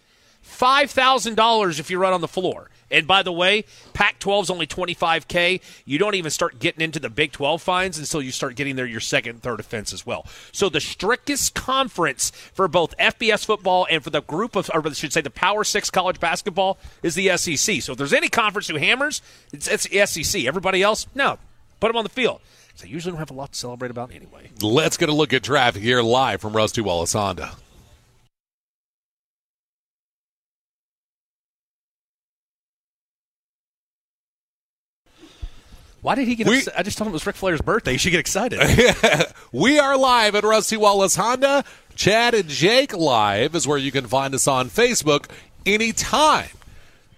[0.42, 2.70] five thousand dollars if you run on the floor.
[2.92, 5.60] And by the way, Pac-12 is only twenty five k.
[5.86, 8.86] You don't even start getting into the Big Twelve fines until you start getting there
[8.86, 10.26] your second, third offense as well.
[10.52, 14.92] So the strictest conference for both FBS football and for the group of, or I
[14.94, 17.82] should say, the Power Six college basketball is the SEC.
[17.82, 19.22] So if there's any conference who hammers,
[19.52, 20.46] it's, it's the SEC.
[20.46, 21.40] Everybody else, no,
[21.80, 22.42] put them on the field.
[22.76, 24.50] So usually don't have a lot to celebrate about anyway.
[24.62, 27.54] Let's get a look at traffic here live from Rusty Wallace Honda.
[36.06, 36.76] Why did he get We- upset?
[36.78, 37.94] I just told him it was Ric Flair's birthday.
[37.94, 38.60] You should get excited.
[39.52, 41.64] We are live at Rusty Wallace Honda.
[41.96, 45.26] Chad and Jake live is where you can find us on Facebook
[45.66, 46.50] anytime.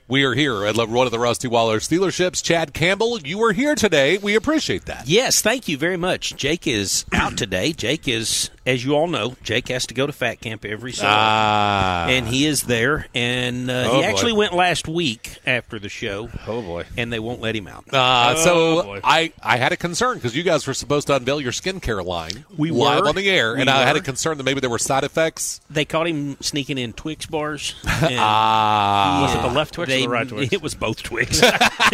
[0.10, 2.42] We are here at one of the Rusty Wallace dealerships.
[2.42, 4.18] Chad Campbell, you are here today.
[4.18, 5.06] We appreciate that.
[5.06, 6.34] Yes, thank you very much.
[6.38, 7.74] Jake is out today.
[7.74, 11.04] Jake is, as you all know, Jake has to go to fat camp every so
[11.06, 12.06] Ah.
[12.08, 13.08] and he is there.
[13.14, 14.08] And uh, Oh, he boy.
[14.08, 16.30] actually went last week after the show.
[16.48, 16.86] Oh, boy.
[16.96, 17.84] And they won't let him out.
[17.94, 19.02] Uh, Oh, so boy.
[19.04, 22.46] I, I had a concern because you guys were supposed to unveil your skincare line
[22.56, 23.10] We live were.
[23.10, 25.60] on the air, We and I had a concern that maybe there were side effects.
[25.70, 27.76] They caught him sneaking in Twix bars.
[27.86, 30.54] and Ah, Was it the left Twix or they- the right Twix?
[30.58, 31.40] It was both Twix.
[31.44, 31.52] it,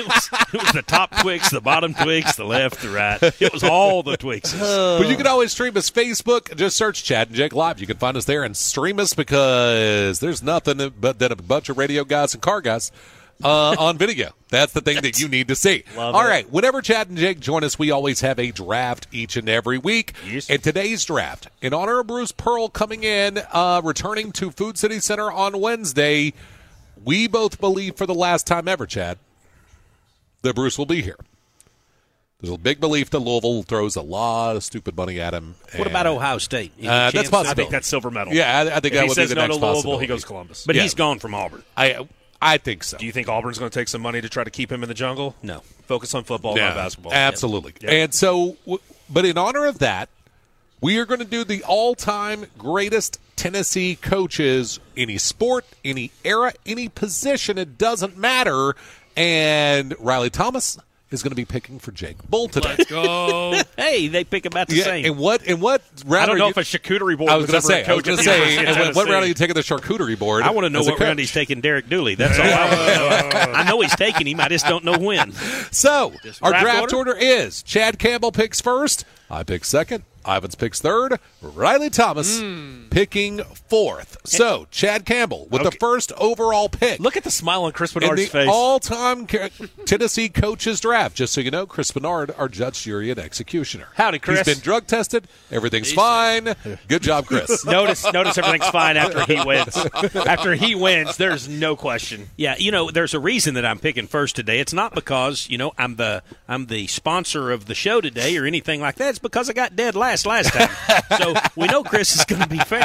[0.08, 3.22] was, it was the top Twix, the bottom Twix, the left, the right.
[3.42, 4.60] It was all the Twixes.
[5.00, 6.56] But you can always stream us Facebook.
[6.56, 7.80] Just search Chad and Jake Live.
[7.80, 11.70] You can find us there and stream us because there's nothing but than a bunch
[11.70, 12.92] of radio guys and car guys
[13.44, 14.32] uh, on video.
[14.50, 15.84] That's the thing that you need to see.
[15.98, 16.26] Love All it.
[16.30, 16.52] right.
[16.52, 20.14] Whenever Chad and Jake join us, we always have a draft each and every week.
[20.30, 20.50] Yes.
[20.50, 25.00] And today's draft, in honor of Bruce Pearl coming in, uh, returning to Food City
[25.00, 26.34] Center on Wednesday,
[27.04, 29.18] we both believe for the last time ever, Chad,
[30.42, 31.18] that Bruce will be here.
[32.42, 35.56] There's a big belief that Louisville throws a lot of stupid money at him.
[35.78, 36.74] What about Ohio State?
[36.78, 37.50] Uh, that's possible.
[37.52, 38.34] I think that's silver medal.
[38.34, 40.04] Yeah, I, I think If that he would be the no next to Louisville, possibility.
[40.04, 40.66] he goes Columbus.
[40.66, 40.82] But Yeah.
[40.82, 41.64] he's gone from Auburn.
[41.78, 42.06] I
[42.42, 42.98] I think so.
[42.98, 44.90] Do you think Auburn's going to take some money to try to keep him in
[44.90, 45.36] the jungle?
[45.42, 45.62] No.
[45.88, 47.14] Focus on football, Yeah, not basketball.
[47.14, 47.74] Absolutely.
[47.80, 47.90] Yep.
[47.92, 48.58] And so,
[49.10, 50.10] but in honor of that,
[50.82, 56.90] we are going to do the all-time greatest Tennessee coaches, any sport, any era, any
[56.90, 57.58] position.
[57.58, 58.76] It doesn't matter.
[59.16, 60.78] And Riley Thomas
[61.12, 62.76] is going to be picking for Jake Bull today.
[62.78, 63.62] Let's go.
[63.78, 65.06] Hey, they pick about the Yeah, same.
[65.06, 67.44] and what and what round I don't know you- if a charcuterie board I was
[67.44, 67.76] was going to say.
[67.86, 68.38] I was coach going to say.
[68.40, 70.42] University of and what, what round are you taking the charcuterie board?
[70.44, 72.16] I want to know what round he's taking Derek Dooley.
[72.16, 72.66] That's all I
[73.20, 73.54] want to know.
[73.54, 74.40] I know he's taking him.
[74.40, 75.34] I just don't know when.
[75.72, 77.12] So our draft draft order?
[77.12, 77.18] order?
[77.26, 82.83] is Chad Campbell picks first, I pick second, Ivens picks third, Riley Thomas hmm.
[82.94, 84.18] Picking fourth.
[84.24, 87.00] So Chad Campbell with the first overall pick.
[87.00, 88.50] Look at the smile on Chris in Bernard's the face.
[88.50, 89.26] all-time
[89.86, 91.16] Tennessee coaches draft.
[91.16, 93.88] Just so you know, Chris Bernard, our judge, jury, and executioner.
[93.96, 94.46] Howdy, Chris.
[94.46, 95.28] He's been drug tested.
[95.52, 96.54] Everything's fine.
[96.88, 97.66] Good job, Chris.
[97.66, 99.76] notice, notice everything's fine after he wins.
[100.16, 102.30] after he wins, there's no question.
[102.38, 104.60] Yeah, you know, there's a reason that I'm picking first today.
[104.60, 108.46] It's not because you know I'm the I'm the sponsor of the show today or
[108.46, 109.10] anything like that.
[109.10, 110.70] It's because I got dead last last time.
[111.18, 112.83] so we know Chris is going to be fair.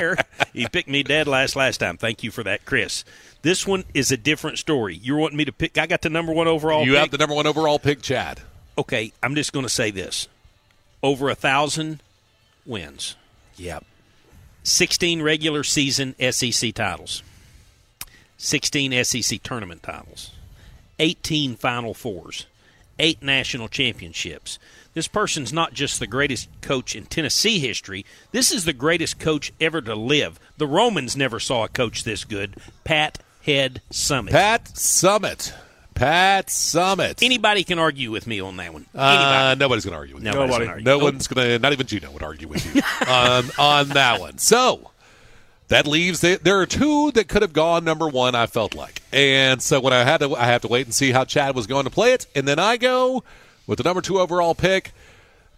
[0.53, 1.97] He picked me dead last last time.
[1.97, 3.05] Thank you for that, Chris.
[3.43, 4.97] This one is a different story.
[4.97, 5.79] You're wanting me to pick?
[5.79, 6.85] I got the number one overall.
[6.85, 7.01] you pick.
[7.01, 8.41] have the number one overall pick, Chad.
[8.77, 10.29] okay, I'm just going to say this:
[11.03, 12.03] over a thousand
[12.67, 13.17] wins.
[13.57, 13.85] Yep.
[14.65, 17.23] 16 regular season SEC titles,
[18.37, 20.33] 16 SEC tournament titles,
[20.99, 22.47] 18 Final Fours,
[22.99, 24.59] eight national championships.
[24.95, 28.05] This person's not just the greatest coach in Tennessee history.
[28.33, 30.41] This is the greatest coach ever to live.
[30.57, 32.57] The Romans never saw a coach this good.
[32.85, 34.31] Pat Head Summitt.
[34.33, 35.53] Pat Summitt
[35.99, 37.25] Pat Summitt.
[37.25, 38.87] Anybody can argue with me on that one.
[38.95, 40.31] Uh, nobody's going to argue with you.
[40.31, 40.81] Nobody's gonna.
[40.81, 41.03] No Nope.
[41.03, 44.39] one's going to, not even Gino would argue with you on, on that one.
[44.39, 44.93] So
[45.67, 49.03] that leaves, the, there are two that could have gone number one, I felt like.
[49.13, 51.67] And so when I had to, I have to wait and see how Chad was
[51.67, 52.27] going to play it.
[52.37, 53.25] And then I go
[53.69, 54.91] with the number two overall pick.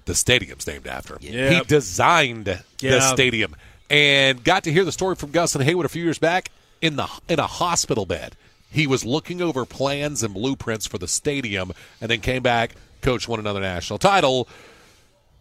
[0.04, 1.32] The stadium's named after him.
[1.32, 1.52] Yep.
[1.52, 3.56] He designed the stadium
[3.88, 6.50] and got to hear the story from Gus and Haywood a few years back
[6.82, 8.34] in the in a hospital bed.
[8.70, 12.74] He was looking over plans and blueprints for the stadium, and then came back.
[13.02, 14.48] Coach won another national title.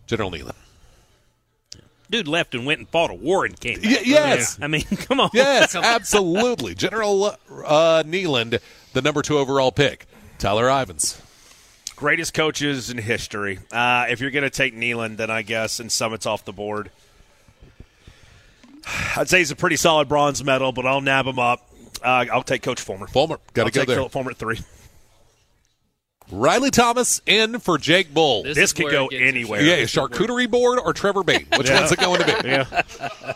[0.07, 0.55] General Neyland.
[2.09, 3.91] Dude left and went and fought a war and came back.
[3.91, 4.57] Y- yes.
[4.59, 5.29] I mean, come on.
[5.33, 6.73] Yes, absolutely.
[6.73, 8.59] General uh, Neyland,
[8.93, 10.07] the number two overall pick.
[10.39, 11.21] Tyler Ivens.
[11.99, 13.59] Greatest coaches in history.
[13.73, 16.91] Uh, if you're going to take Neyland, then I guess, and Summitt's off the board.
[19.17, 21.69] I'd say he's a pretty solid bronze medal, but I'll nab him up.
[22.01, 23.05] Uh, I'll take Coach Fulmer.
[23.07, 23.97] Fulmer, got to go take there.
[23.97, 24.59] Philip Fulmer at three.
[26.31, 28.43] Riley Thomas in for Jake Bull.
[28.43, 29.61] This, This could go anywhere.
[29.61, 30.03] yeah, interesting.
[30.07, 31.47] charcuterie board or Trevor Bayne?
[31.57, 32.49] Which one's it going to be?
[32.49, 33.33] Yeah.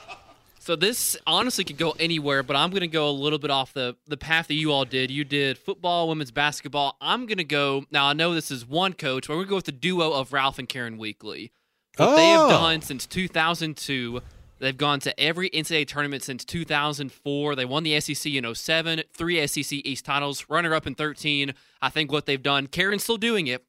[0.63, 3.73] So this honestly could go anywhere, but I'm going to go a little bit off
[3.73, 5.11] the the path that you all did.
[5.11, 6.95] You did football, women's basketball.
[7.01, 8.05] I'm going to go now.
[8.05, 10.31] I know this is one coach, but we're going to go with the duo of
[10.31, 11.51] Ralph and Karen Weekly.
[11.97, 12.49] What they have Oh.
[12.49, 14.21] done since 2002,
[14.59, 17.55] they've gone to every NCAA tournament since 2004.
[17.55, 21.53] They won the SEC in 07, three SEC East titles, runner up in 13.
[21.81, 23.65] I think what they've done, Karen's still doing it.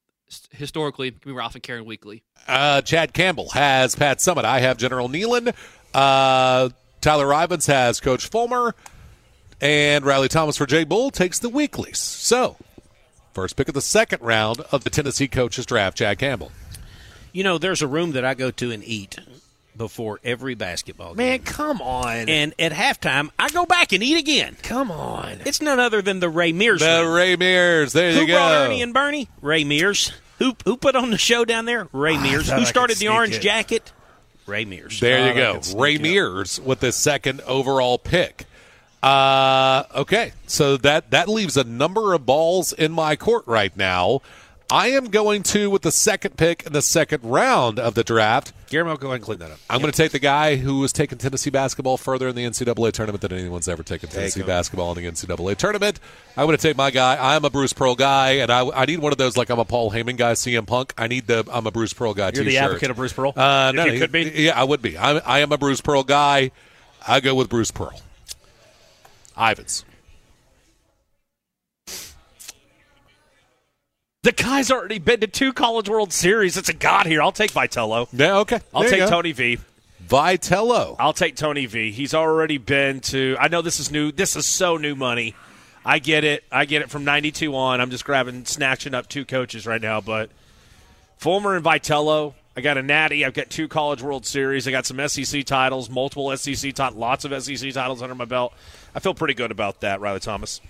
[0.52, 2.22] Historically, give me Ralph and Karen Weekly.
[2.46, 4.44] Uh, Chad Campbell has Pat Summitt.
[4.44, 5.54] I have General Neyland.
[5.92, 6.70] Uh,
[7.04, 8.74] Tyler Ivens has Coach Fulmer.
[9.60, 11.98] And Riley Thomas for Jay Bull takes the weeklies.
[11.98, 12.56] So,
[13.34, 16.50] first pick of the second round of the Tennessee coaches draft, Chad Campbell.
[17.30, 19.18] You know, there's a room that I go to and eat
[19.76, 21.16] before every basketball game.
[21.18, 22.30] Man, come on.
[22.30, 24.56] And at halftime, I go back and eat again.
[24.62, 25.40] come on.
[25.44, 26.80] It's none other than the Ray Mears.
[26.80, 27.14] The room.
[27.14, 27.92] Ray Mears.
[27.92, 28.34] There Who you go.
[28.34, 29.28] brought Ernie and Bernie?
[29.42, 30.10] Ray Mears.
[30.38, 31.86] Who who put on the show down there?
[31.92, 32.50] Ray ah, Mears.
[32.50, 33.42] Who started the orange it.
[33.42, 33.92] jacket?
[34.46, 35.00] Ray Mears.
[35.00, 35.60] There you Thought go.
[35.72, 36.02] could Ray it.
[36.02, 38.46] Mears with the second overall pick.
[39.02, 44.22] Uh, okay, so that that leaves a number of balls in my court right now.
[44.74, 48.52] I am going to with the second pick in the second round of the draft.
[48.68, 49.58] Guillermo, go ahead and clean that up.
[49.70, 52.90] I'm going to take the guy who has taken Tennessee basketball further in the NCAA
[52.90, 54.48] tournament than anyone's ever taken Tennessee him.
[54.48, 56.00] basketball in the NCAA tournament.
[56.36, 57.16] I'm going to take my guy.
[57.36, 59.64] I'm a Bruce Pearl guy, and I, I need one of those like I'm a
[59.64, 60.92] Paul Heyman guy, CM Punk.
[60.98, 62.32] I need the I'm a Bruce Pearl guy.
[62.34, 62.64] You're the t-shirt.
[62.64, 63.32] advocate of Bruce Pearl?
[63.36, 64.24] Uh, no, you he- could be?
[64.24, 64.98] Yeah, I would be.
[64.98, 66.50] I, I am a Bruce Pearl guy.
[67.06, 68.00] I go with Bruce Pearl.
[69.36, 69.84] Ivens.
[74.24, 76.56] The guy's already been to two College World Series.
[76.56, 77.20] It's a god here.
[77.20, 78.08] I'll take Vitello.
[78.10, 78.58] Yeah, okay.
[78.74, 79.08] I'll There take.
[79.10, 79.58] Tony V.
[80.02, 80.96] Vitello.
[80.98, 81.92] I'll take Tony V.
[81.92, 83.36] He's already been to.
[83.38, 84.10] I know this is new.
[84.12, 85.34] This is so new money.
[85.84, 86.42] I get it.
[86.50, 87.82] I get it from '92 on.
[87.82, 90.00] I'm just grabbing, snatching up two coaches right now.
[90.00, 90.30] But
[91.18, 92.32] Fulmer and Vitello.
[92.56, 93.26] I got a Natty.
[93.26, 94.66] I've got two College World Series.
[94.66, 98.54] I got some SEC titles, multiple SEC titles, lots of SEC titles under my belt.
[98.94, 100.62] I feel pretty good about that, Riley Thomas.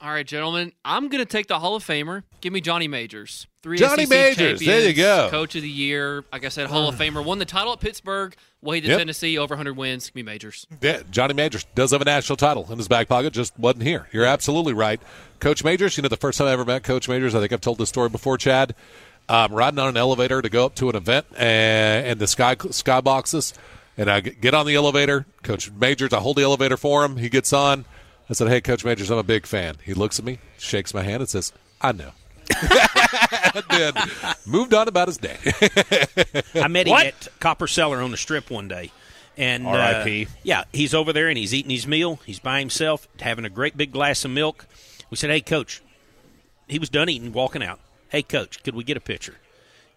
[0.00, 2.22] All right, gentlemen, I'm going to take the Hall of Famer.
[2.40, 3.48] Give me Johnny Majors.
[3.64, 5.26] Three Johnny SEC Majors, there you go.
[5.28, 6.24] Coach of the year.
[6.32, 7.24] Like I said, Hall of Famer.
[7.24, 8.36] Won the title at Pittsburgh.
[8.62, 8.98] Way to Yep.
[8.98, 10.06] Tennessee, over 100 wins.
[10.06, 10.68] Give me Majors.
[10.80, 14.06] Yeah, Johnny Majors does have a national title in his back pocket, just wasn't here.
[14.12, 15.00] You're absolutely right.
[15.40, 17.60] Coach Majors, you know, the first time I ever met Coach Majors, I think I've
[17.60, 18.76] told this story before, Chad.
[19.28, 22.56] Um, riding on an elevator to go up to an event and, and the sky
[22.70, 23.52] sky boxes,
[23.96, 25.26] and I get on the elevator.
[25.42, 27.16] Coach Majors, I hold the elevator for him.
[27.16, 27.84] He gets on.
[28.30, 31.02] I said, "Hey, Coach Majors, I'm a big fan." He looks at me, shakes my
[31.02, 32.10] hand, and says, "I know."
[33.54, 33.92] and then
[34.46, 35.36] moved on about his day.
[36.54, 37.06] I met him What?
[37.06, 38.90] at Copper Cellar on the strip one day.
[39.36, 40.04] And uh,
[40.42, 42.18] yeah, he's over there and he's eating his meal.
[42.26, 44.66] He's by himself, having a great big glass of milk.
[45.10, 45.82] We said, "Hey, coach."
[46.66, 47.80] He was done eating, walking out.
[48.10, 49.36] Hey, coach, could we get a picture?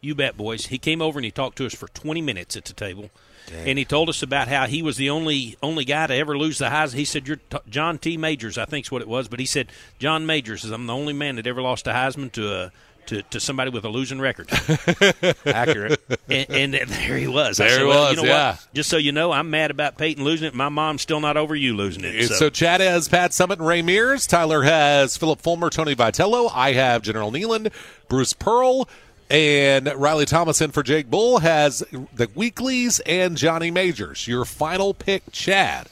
[0.01, 0.65] You bet, boys.
[0.67, 3.11] He came over and he talked to us for 20 minutes at the table,
[3.53, 6.57] and he told us about how he was the only only guy to ever lose
[6.57, 6.93] the Heisman.
[6.95, 8.17] He said, "You're t- John T.
[8.17, 9.67] Majors, I think's what it was," but he said,
[9.99, 12.71] "John Majors is I'm the only man that ever lost a Heisman to a."
[13.07, 14.47] To, to somebody with a losing record.
[15.45, 15.99] Accurate.
[16.29, 17.59] and, and there he was.
[17.59, 18.51] I There said, well, was, You know yeah.
[18.51, 18.67] what?
[18.75, 20.53] Just so you know, I'm mad about Peyton losing it.
[20.53, 22.27] My mom's still not over you losing it.
[22.27, 24.27] So, So, Chad has Pat Summitt and Ray Mears.
[24.27, 26.51] Tyler has Philip Fulmer, Tony Vitello.
[26.53, 27.73] I have General Neyland,
[28.07, 28.87] Bruce Pearl,
[29.31, 31.79] and Riley Thomason for Jake Bull has
[32.13, 34.27] the Weeklies and Johnny Majors.
[34.27, 35.87] Your final pick, Chad,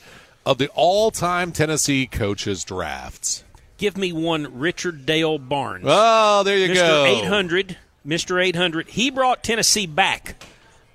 [0.45, 3.45] of the all-time Tennessee coaches drafts.
[3.78, 5.86] give me one Richard Dale Barnes.
[5.88, 6.73] Oh, there you go.
[6.73, 6.75] Mr.
[6.75, 7.06] go.
[7.06, 7.78] 800.
[8.06, 8.43] Mr.
[8.45, 8.89] 800.
[8.89, 10.43] He brought Tennessee back.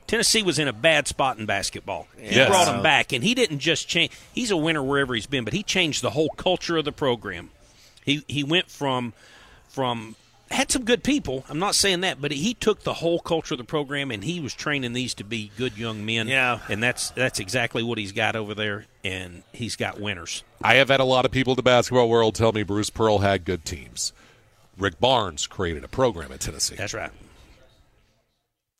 [0.06, 2.08] Tennessee was in a bad spot in basketball.
[2.18, 2.48] He Yes.
[2.50, 4.12] brought him back, and he didn't just change.
[4.34, 7.48] He's a winner wherever he's been, but he changed the whole culture of the program.
[8.04, 9.14] He he went from
[9.70, 10.14] from
[10.54, 11.44] had some good people.
[11.48, 14.40] I'm not saying that, but he took the whole culture of the program and he
[14.40, 16.28] was training these to be good young men.
[16.28, 16.60] Yeah.
[16.68, 20.42] and that's that's exactly what he's got over there, and he's got winners.
[20.62, 23.18] I have had a lot of people in the basketball world tell me Bruce Pearl
[23.18, 24.12] had good teams.
[24.78, 26.74] Rick Barnes created a program at Tennessee.
[26.76, 27.10] That's right.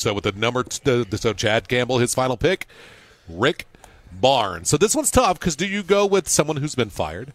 [0.01, 2.67] So with the number, t- the, the- so Chad Campbell, his final pick,
[3.29, 3.67] Rick
[4.13, 4.69] Barnes.
[4.69, 7.33] So this one's tough because do you go with someone who's been fired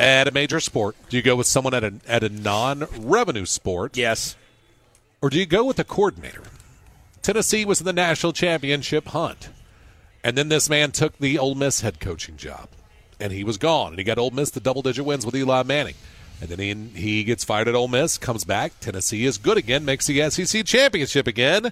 [0.00, 0.96] at a major sport?
[1.08, 3.96] Do you go with someone at a at a non-revenue sport?
[3.96, 4.36] Yes.
[5.22, 6.42] Or do you go with a coordinator?
[7.22, 9.50] Tennessee was in the national championship hunt.
[10.24, 12.68] And then this man took the Ole Miss head coaching job.
[13.18, 13.88] And he was gone.
[13.92, 15.94] And he got Ole Miss the double digit wins with Eli Manning.
[16.40, 16.58] And then
[16.94, 18.72] he, he gets fired at Ole Miss, comes back.
[18.80, 21.70] Tennessee is good again, makes the SEC championship again.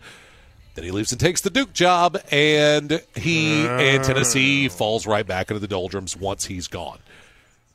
[0.74, 5.50] Then he leaves and takes the Duke job, and he and Tennessee falls right back
[5.50, 6.98] into the doldrums once he's gone.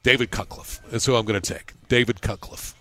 [0.04, 1.74] David Cutcliffe is who I'm going to take.
[1.88, 2.76] David Cutcliffe.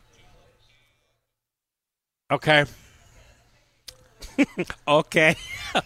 [2.30, 2.64] Okay.
[4.88, 5.36] Okay,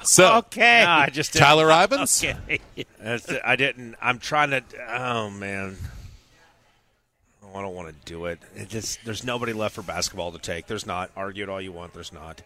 [0.05, 0.83] So, okay.
[0.85, 1.45] No, I just didn't.
[1.45, 2.23] Tyler Ivens.
[2.25, 2.61] okay.
[3.01, 3.43] That's it.
[3.45, 3.97] I didn't.
[4.01, 4.63] I'm trying to.
[4.89, 5.77] Oh man.
[7.43, 8.39] Oh, I don't want to do it.
[8.55, 10.67] It just there's nobody left for basketball to take.
[10.69, 11.11] There's not.
[11.17, 11.93] Argue it all you want.
[11.93, 12.43] There's not.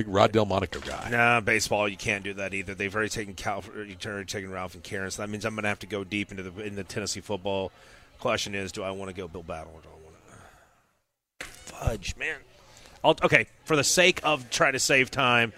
[0.00, 1.10] Big Rod Delmonico guy.
[1.10, 2.74] Nah, baseball you can't do that either.
[2.74, 3.62] They've already taken Cal.
[3.68, 5.10] Already taken Ralph and Karen.
[5.10, 7.20] So that means I'm going to have to go deep into the in the Tennessee
[7.20, 7.70] football.
[8.18, 10.14] Question is, do I want to go Bill Battle or do I want
[11.40, 12.38] to fudge, man?
[13.04, 15.52] I'll, okay, for the sake of trying to save time,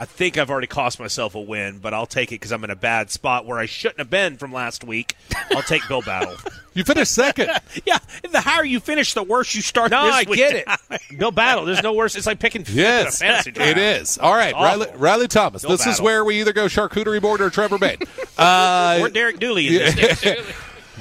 [0.00, 2.70] I think I've already cost myself a win, but I'll take it because I'm in
[2.70, 5.16] a bad spot where I shouldn't have been from last week.
[5.50, 6.36] I'll take Bill Battle.
[6.74, 7.50] You finished second.
[7.86, 7.98] Yeah,
[8.30, 9.90] the higher you finish, the worse you start.
[9.90, 10.36] No, this I week.
[10.38, 11.00] get it.
[11.18, 11.64] Bill Battle.
[11.64, 12.14] There's no worse.
[12.14, 13.70] It's like picking fifth in a yes, fantasy draft.
[13.72, 14.16] it is.
[14.16, 15.62] All right, Riley, Riley Thomas.
[15.62, 17.98] Bill this is where we either go charcuterie board or Trevor Bayne.
[18.36, 19.66] Uh, Or Derek Dooley.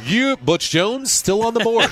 [0.05, 1.89] You, Butch Jones, still on the board.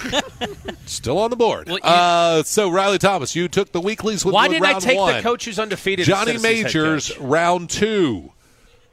[0.86, 1.68] still on the board.
[1.68, 4.34] Well, you- uh, so, Riley Thomas, you took the weeklies with.
[4.34, 5.16] Why didn't I take one.
[5.16, 6.06] the coach who's undefeated?
[6.06, 8.32] Johnny as Tennessee's head Majors, round two.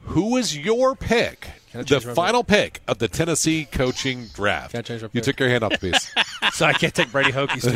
[0.07, 1.47] Who is your pick?
[1.73, 4.71] The final pick of the Tennessee coaching draft.
[4.71, 6.13] Can I change my You took your hand off the piece.
[6.51, 7.73] So I can't take Brady Hoke's team.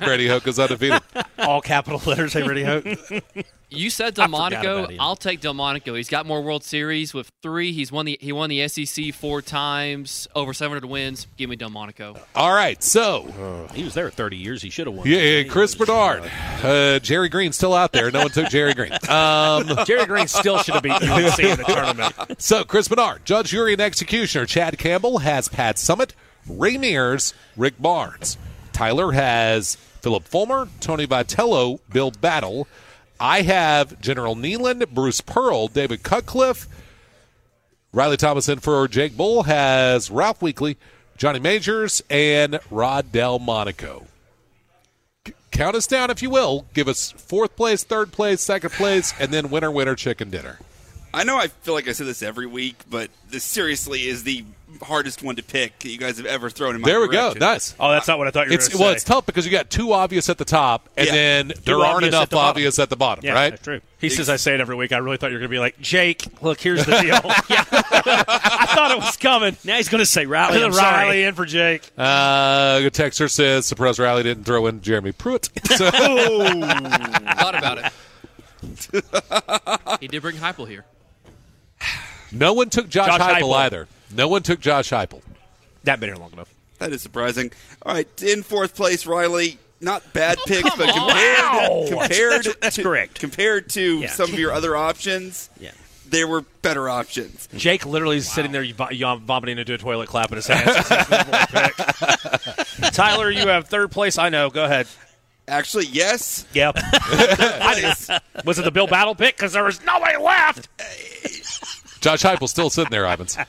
[0.00, 1.02] Brady Hoke is undefeated.
[1.38, 2.32] All capital letters.
[2.32, 2.86] Hey, Brady Hoke.
[3.68, 4.96] You said forgot Delmonico.
[5.00, 5.94] I'll take Delmonico.
[5.94, 7.72] He's got more World Series with three.
[7.72, 11.26] He's won the he won the SEC four times, over 700 wins.
[11.36, 12.16] Give me Delmonico.
[12.36, 14.62] All right, so he was there 30 years.
[14.62, 15.08] He should have won.
[15.08, 16.30] yeah, yeah, Chris Bernard,
[16.62, 18.12] uh, Jerry Green's still out there.
[18.12, 18.92] No one took Jerry Green.
[19.08, 22.40] Um, Jerry Green still should have beat UNC in the tournament.
[22.40, 24.46] So, Chris Bernard, Judge, Jury, and Executioner.
[24.46, 26.10] Chad Campbell has Pat Summitt,
[26.48, 28.36] Ray Mears, Rick Barnes.
[28.72, 32.68] Tyler has Phillip Fulmer, Tony Vitello, Bill Battle.
[33.18, 36.68] I have General Neyland, Bruce Pearl, David Cutcliffe.
[37.92, 40.76] Riley Thomas in for Jake Bull has Ralph Weekly,
[41.16, 44.06] Johnny Majors, and Rod Delmonico.
[45.26, 46.66] C- Count us down, if you will.
[46.74, 50.58] Give us fourth place, third place, second place, and then winner, winner, chicken dinner.
[51.16, 54.44] I know I feel like I say this every week, but this seriously is the
[54.82, 57.32] hardest one to pick you guys have ever thrown in my There we go.
[57.32, 57.74] Nice.
[57.80, 58.82] Oh, that's not what I thought you were It's going to say.
[58.84, 58.96] well, say.
[58.96, 61.12] it's tough because you got two obvious at the top, and Yeah.
[61.14, 62.50] then there aren't enough at the bottom.
[62.50, 63.50] obvious at the bottom, Yeah, right?
[63.50, 63.80] that's true.
[63.98, 64.92] He says I say it every week.
[64.92, 67.14] I really thought you were going to be like, Jake, look, here's the deal.
[67.24, 69.56] I thought it was coming.
[69.64, 70.62] Now he's going to say Riley.
[70.62, 71.24] I'm Riley sorry.
[71.24, 71.90] in for Jake.
[71.96, 75.48] Uh, the texter says surprise Riley didn't throw in Jeremy Pruitt.
[75.64, 77.92] So, Thought about it.
[80.00, 80.84] he did bring Heupel here.
[82.32, 83.54] No one took Josh, Josh Heupel, Heupel.
[83.56, 83.88] either.
[84.14, 85.22] No one took Josh Heupel.
[85.84, 86.52] That been here long enough.
[86.78, 87.52] That is surprising.
[87.82, 89.58] All right, in fourth place, Riley.
[89.80, 91.84] Not bad oh, picks, but compared Wow.
[91.88, 93.20] compared That's- that's to, correct.
[93.20, 94.10] compared to Yeah.
[94.10, 95.72] some of your other options, Yeah.
[96.08, 97.46] there were better options.
[97.54, 100.64] Jake literally is sitting there vomiting into a toilet, clapping his hands.
[100.64, 102.92] This is the number one pick.
[102.94, 104.16] Tyler, you have third place.
[104.16, 104.48] I know.
[104.48, 104.86] Go ahead.
[105.48, 106.46] Actually, yes.
[106.54, 106.76] Yep.
[108.44, 109.36] Was it the Bill Battle pick?
[109.36, 110.68] Because there was nobody left.
[110.80, 110.84] Uh,
[112.06, 113.44] Josh Heupel's still sitting there, Ivens.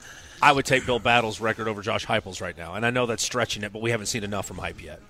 [0.42, 3.22] I would take Bill Battle's record over Josh Heupel's right now, and I know that's
[3.22, 5.00] stretching it, but we haven't seen enough from Hype yet.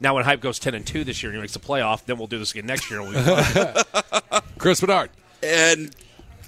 [0.00, 2.18] Now, when Hype goes ten and two this year and he makes the playoff, then
[2.18, 3.00] we'll do this again next year.
[3.00, 4.40] And we'll.
[4.58, 5.10] Chris Bernard.
[5.42, 5.94] And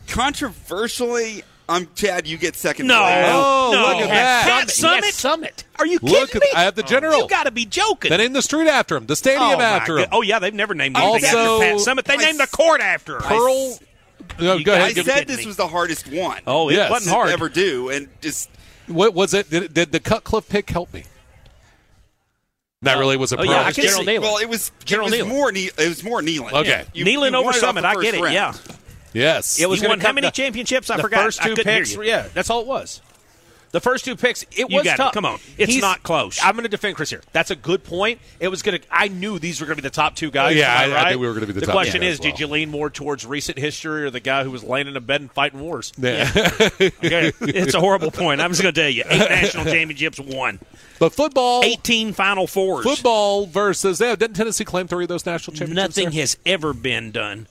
[0.08, 2.26] controversially, I'm Chad.
[2.26, 3.00] You get second No.
[3.02, 3.24] place.
[3.28, 3.80] Oh, no.
[3.82, 4.44] look at that.
[4.44, 5.12] Pat Summitt?
[5.12, 5.64] Summitt.
[5.78, 6.58] Are you Look kidding at- me?
[6.60, 7.20] I have the general.
[7.22, 8.10] You got to be joking.
[8.10, 10.04] They named the street after him, the stadium oh, after him.
[10.04, 10.16] God.
[10.16, 12.04] Oh, yeah, they've never named anything Also- after Pat Summitt.
[12.04, 13.20] They I named the court after her.
[13.20, 13.78] Pearl.
[14.40, 14.94] No, go I ahead.
[14.94, 15.46] Give, said this me.
[15.46, 16.40] was the hardest one.
[16.46, 16.90] Oh, it Yes.
[16.90, 17.30] wasn't hard.
[17.30, 18.48] ever do, and just
[18.86, 19.48] what was it?
[19.50, 21.04] Did, did the Cutcliffe pick help me?
[22.82, 24.06] That really was a oh, yeah, I General see.
[24.06, 24.20] Neyland.
[24.22, 25.28] well, it was General it was Neyland.
[25.28, 26.52] more ne- it was more Neyland.
[26.52, 26.84] Okay.
[26.92, 27.84] You- Neyland you over won it off Summitt.
[27.84, 28.20] I get it.
[28.20, 28.34] round.
[28.34, 28.54] Yeah.
[29.12, 29.60] yes.
[29.60, 30.90] It was You gonna won how many the- championships?
[30.90, 31.22] I the forgot.
[31.24, 31.94] first two couldn't hear picks.
[31.94, 32.02] you.
[32.02, 33.00] Yeah, that's all it was.
[33.72, 34.96] The first two picks, it You was got it.
[34.98, 35.14] tough.
[35.14, 35.38] Come on.
[35.56, 36.38] It's not close.
[36.44, 37.22] I'm going to defend Chris here.
[37.32, 38.20] That's a good point.
[38.38, 38.86] It was going to.
[38.90, 40.56] I knew these were going to be the top two guys.
[40.56, 42.14] Yeah, Am I- I knew we were gonna be the The top question two is,
[42.18, 42.30] as well.
[42.32, 45.00] did you lean more towards recent history or the guy who was laying in a
[45.00, 45.92] bed and fighting wars?
[45.96, 46.30] Yeah.
[47.04, 48.40] Okay, it's a horrible point.
[48.40, 50.60] I'm just going to tell you, eight national championships, one,
[50.98, 52.84] but football, eighteen Final Fours.
[52.84, 55.96] football versus yeah, didn't Tennessee claim three of those national championships?
[55.96, 56.20] Nothing there?
[56.20, 57.46] has ever been done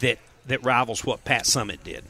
[0.00, 2.04] that that rivals what Pat Summitt did.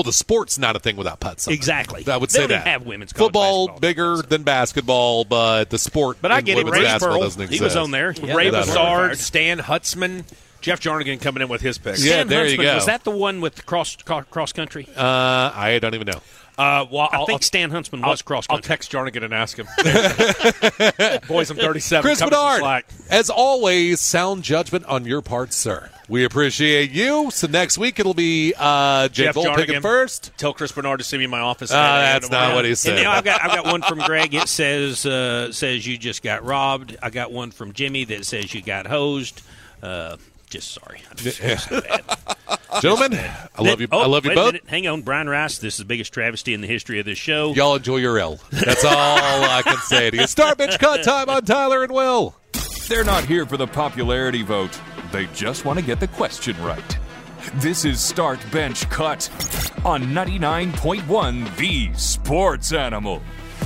[0.00, 1.52] Well, the sport's not a thing without Pat Summitt.
[1.52, 2.04] Exactly.
[2.10, 2.66] I would They say don't that.
[2.66, 3.80] have women's football basketball.
[3.80, 6.16] bigger than basketball, but the sport.
[6.22, 6.64] But I in get it.
[6.64, 8.12] women's Ray basketball Pearl, doesn't he was on there.
[8.12, 10.24] Yeah, Ray without Stan Huntsman,
[10.62, 12.02] Jeff Jarnigan coming in with his picks.
[12.02, 12.74] Yeah, Stan there you go.
[12.76, 14.88] Was that the one with cross cross, cross country?
[14.96, 16.22] Uh, I don't even know.
[16.60, 19.56] Uh, well, I I'll, think I'll- Stan Huntsman was cross I'll text Jarnigan and ask
[19.58, 19.66] him.
[21.28, 22.02] Boys, I'm 37.
[22.02, 25.88] Chris Cut Bernard, as always, sound judgment on your part, sir.
[26.08, 27.30] We appreciate you.
[27.30, 29.82] So next week it'll be uh, Jay Jeff Volt picking Jarnigan.
[29.82, 30.32] first.
[30.36, 31.70] Tell Chris Bernard to see me in my office.
[31.70, 33.02] Uh, that's not what he And said.
[33.02, 34.34] now I've got I've got one from Greg.
[34.34, 36.96] It says uh, says you just got robbed.
[37.02, 39.40] I got one from Jimmy that says you got hosed.
[39.82, 40.16] Uh,
[40.50, 41.02] just sorry.
[41.10, 42.02] I'm just so bad.
[42.82, 43.88] Gentlemen, I love you.
[43.90, 44.56] Oh, I love you both.
[44.66, 45.58] Hang on, Brian Rice.
[45.58, 47.54] This is the biggest travesty in the history of this show.
[47.54, 48.38] Y'all enjoy your L.
[48.50, 50.26] That's all I can say to you.
[50.26, 52.36] Start bench cut time on Tyler and Will.
[52.88, 54.78] They're not here for the popularity vote.
[55.12, 56.98] They just want to get the question right.
[57.54, 59.30] This is Start Bench Cut
[59.84, 63.22] on 99.1 The Sports Animal.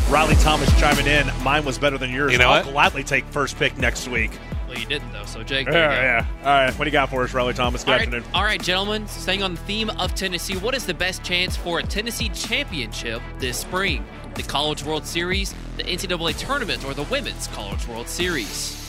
[0.08, 1.26] Riley Thomas chiming in.
[1.42, 2.32] Mine was better than yours.
[2.32, 2.72] You know I'll what?
[2.72, 4.30] gladly take first pick next week.
[4.74, 5.24] Well, you didn't though.
[5.24, 6.02] So Jake, there you go.
[6.02, 6.48] Yeah, yeah.
[6.48, 7.84] All right, what do you got for us, Riley Thomas?
[7.84, 8.24] Good All right, afternoon.
[8.34, 9.06] all right, gentlemen.
[9.08, 13.22] Staying on the theme of Tennessee, what is the best chance for a Tennessee championship
[13.38, 14.04] this spring?
[14.34, 18.80] The College World Series, the NCAA tournament, or the Women's College World Series?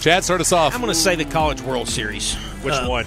[0.00, 0.74] Chad, start us off.
[0.74, 2.34] I'm going to say the College World Series.
[2.62, 3.06] Which Uh, one?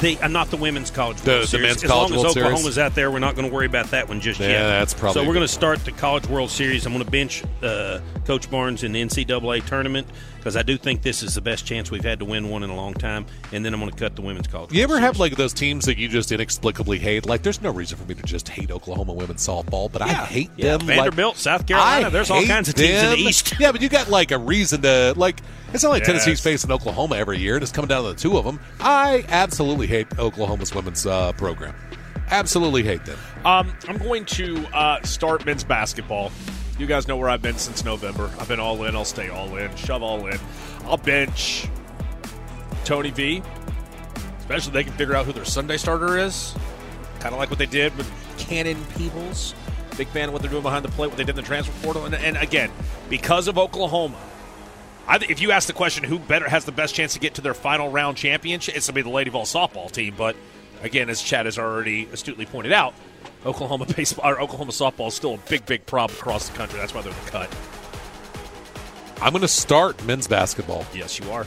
[0.00, 1.66] The uh, not the women's college The- World the Series.
[1.66, 2.46] men's as College long as World Series?
[2.50, 4.62] Oklahoma's out there, we're not going to worry about that one just Yeah, yet.
[4.68, 6.86] that's probably So we're going to start the College World Series.
[6.86, 11.02] I'm going to bench uh, Coach Barnes in the NCAA tournament because I do think
[11.02, 13.26] this is the best chance we've had to win one in a long time.
[13.52, 14.72] And then I'm going to cut the women's college.
[14.72, 17.26] You World ever have like those teams that you just inexplicably hate?
[17.26, 20.50] Like, there's no reason for me to just hate Oklahoma women's softball, but I hate
[20.56, 20.86] Yeah, them.
[20.86, 22.06] Vanderbilt, like, South Carolina.
[22.06, 23.16] I There's all kinds of teams in the.
[23.16, 23.54] East.
[23.58, 25.40] Yeah, but you got like a reason to like.
[25.74, 26.06] It's not like Yes.
[26.06, 28.58] Tennessee's facing Oklahoma every year, and it's coming down to the two of them.
[28.80, 31.74] I absolutely hate Oklahoma's women's uh, program.
[32.30, 33.18] Absolutely hate them.
[33.44, 36.30] Um, I'm going to uh, start men's basketball.
[36.78, 38.30] You guys know where I've been since November.
[38.38, 38.94] I've been all in.
[38.94, 39.74] I'll stay all in.
[39.76, 40.38] Shove all in.
[40.84, 41.66] I'll bench
[42.84, 43.42] Tony V.
[44.38, 46.54] Especially they can figure out who their Sunday starter is.
[47.18, 49.54] Kind of like what they did with Cannon Peebles.
[49.96, 51.72] Big fan of what they're doing behind the plate, what they did in the transfer
[51.82, 52.04] portal.
[52.04, 52.70] And, and again,
[53.08, 54.18] because of Oklahoma,
[55.08, 57.40] I, if you ask the question who better has the best chance to get to
[57.40, 60.14] their final round championship, it's going to be the Lady Vol softball team.
[60.16, 60.36] But
[60.82, 62.94] again, as Chad has already astutely pointed out,
[63.46, 66.78] Oklahoma baseball or Oklahoma softball is still a big, big problem across the country.
[66.78, 67.56] That's why they're the cut.
[69.20, 70.84] I'm going to start men's basketball.
[70.94, 71.46] Yes, you are.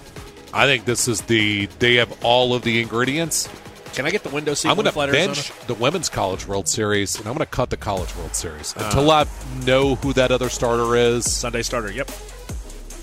[0.53, 3.47] I think this is the they have all of the ingredients.
[3.93, 4.69] Can I get the window seat?
[4.69, 5.67] I'm going to bench Arizona?
[5.67, 8.83] the Women's College World Series, and I'm going to cut the College World Series Uh.
[8.85, 9.25] until I
[9.65, 11.29] know who that other starter is.
[11.31, 11.91] Sunday starter.
[11.91, 12.09] Yep.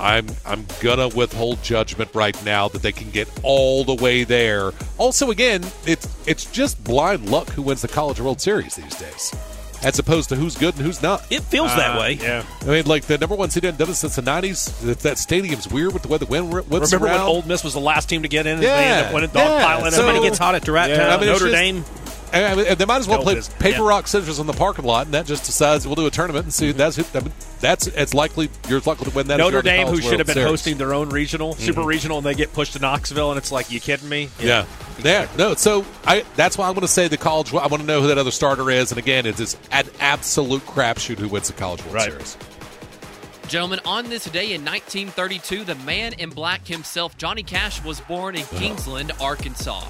[0.01, 4.73] I'm I'm gonna withhold judgment right now that they can get all the way there.
[4.97, 9.35] Also, again, it's it's just blind luck who wins the College World Series these days,
[9.83, 11.25] as opposed to who's good and who's not.
[11.31, 12.13] It feels that Uh, way.
[12.13, 12.45] Yeah.
[12.63, 14.81] I mean, like the number one seed hadn't done it since the '90s.
[14.83, 17.21] That, that stadium's weird with the way the wind whips Remember when.
[17.21, 19.31] Ole Miss was the last team to get in and they Yeah, ended up winning
[19.35, 19.65] yeah.
[19.81, 19.91] dogpiling?
[19.91, 20.99] So- Somebody gets hot at the right Yeah.
[20.99, 21.11] time.
[21.11, 21.85] I mean, Notre just- Dame.
[22.33, 23.49] And, they might as well play Biz.
[23.49, 23.89] paper Yeah.
[23.89, 26.53] rock scissors in the parking lot, and that just decides we'll do a tournament and
[26.53, 26.73] see.
[26.73, 27.05] That's who,
[27.61, 29.39] that's it's likely you're likely to win that.
[29.39, 30.51] Notre you're in the Dame, who College should have been Series.
[30.51, 31.63] hosting their own regional, mm-hmm.
[31.63, 34.29] super regional, and they get pushed to Knoxville, and it's like, you kidding me?
[34.41, 34.67] Yeah.
[35.03, 35.29] Yeah.
[35.39, 37.53] No, so I that's why I'm going to say the college.
[37.55, 40.63] I want to know who that other starter is, and again, it's, it's an absolute
[40.67, 42.11] crapshoot who wins the College World Right.
[42.11, 42.37] Series.
[43.49, 48.37] Gentlemen, on this day in 1932, the man in black himself, Johnny Cash, was born
[48.37, 49.85] in Kingsland, Arkansas.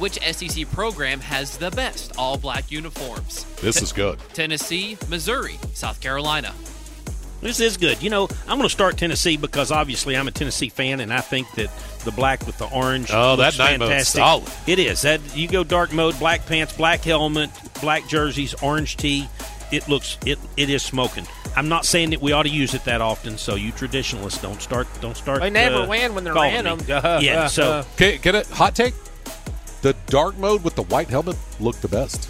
[0.00, 3.44] Which SEC program has the best all black uniforms?
[3.60, 4.18] This is good.
[4.32, 6.52] Tennessee, Missouri, South Carolina.
[7.40, 8.02] This is good.
[8.02, 11.20] You know, I'm going to start Tennessee because obviously I'm a Tennessee fan, and I
[11.20, 11.70] think that
[12.04, 13.10] the black with the orange.
[13.12, 14.18] Oh, that looks night fantastic.
[14.18, 14.50] solid.
[14.66, 15.02] It is.
[15.02, 17.50] That you go dark mode, black pants, black helmet,
[17.80, 19.28] black jerseys, orange tee.
[19.70, 21.26] It looks it it is smoking.
[21.56, 24.60] I'm not saying that we ought to use it that often, so you traditionalists don't
[24.60, 25.40] start don't start.
[25.40, 26.80] They never uh, win when they're calling random.
[26.88, 27.42] Uh, yeah.
[27.44, 27.84] uh, So.
[27.94, 28.46] Okay, get it?
[28.48, 28.94] Hot take.
[29.82, 32.28] The dark mode with the white helmet looked the best.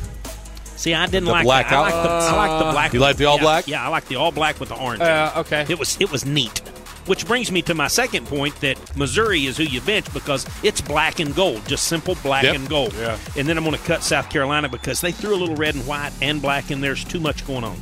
[0.77, 1.75] see, I didn't The like black that.
[1.79, 2.93] I like the I like the black.
[2.93, 3.68] You like the all yeah, black?
[3.68, 5.03] Yeah, I like the all black with the orange.
[5.03, 5.64] Uh, okay.
[5.68, 6.59] It was it was neat.
[7.07, 10.81] Which brings me to my second point that Missouri is who you bench because it's
[10.81, 12.55] black and gold, just simple black Yep.
[12.55, 12.95] and gold.
[12.95, 13.18] Yeah.
[13.37, 15.87] And then I'm going to cut South Carolina because they threw a little red and
[15.87, 17.77] white and black, and there's too much going on.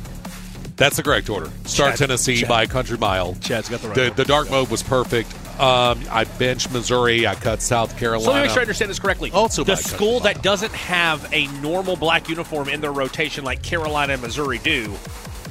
[0.75, 1.49] That's the correct order.
[1.65, 3.35] Start Chad- Tennessee Chad- by a country mile.
[3.41, 4.15] Chad's got the right The, order.
[4.15, 5.31] the dark mode was perfect.
[5.59, 7.27] Um, I benched Missouri.
[7.27, 8.23] I cut South Carolina.
[8.25, 9.29] So let me make sure I understand this correctly.
[9.31, 10.19] Also the by country school mile.
[10.21, 14.91] that doesn't have a normal black uniform in their rotation like Carolina and Missouri do,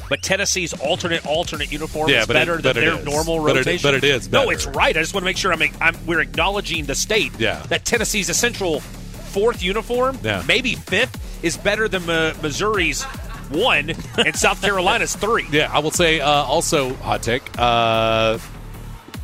[0.09, 3.05] but Tennessee's alternate alternate uniform Yeah, is but it- better than their is.
[3.05, 3.89] normal But it- rotation.
[3.89, 4.97] but it is No, it's right.
[4.97, 7.63] I just want to make sure I'm, I'm we're acknowledging the state Yeah.
[7.69, 10.43] that Tennessee's essential fourth uniform, Yeah.
[10.49, 13.07] maybe fifth, is better than uh, Missouri's
[13.53, 15.47] one and South Carolina's three.
[15.53, 17.43] Yeah, I will say uh, also hot take.
[17.59, 18.39] Uh,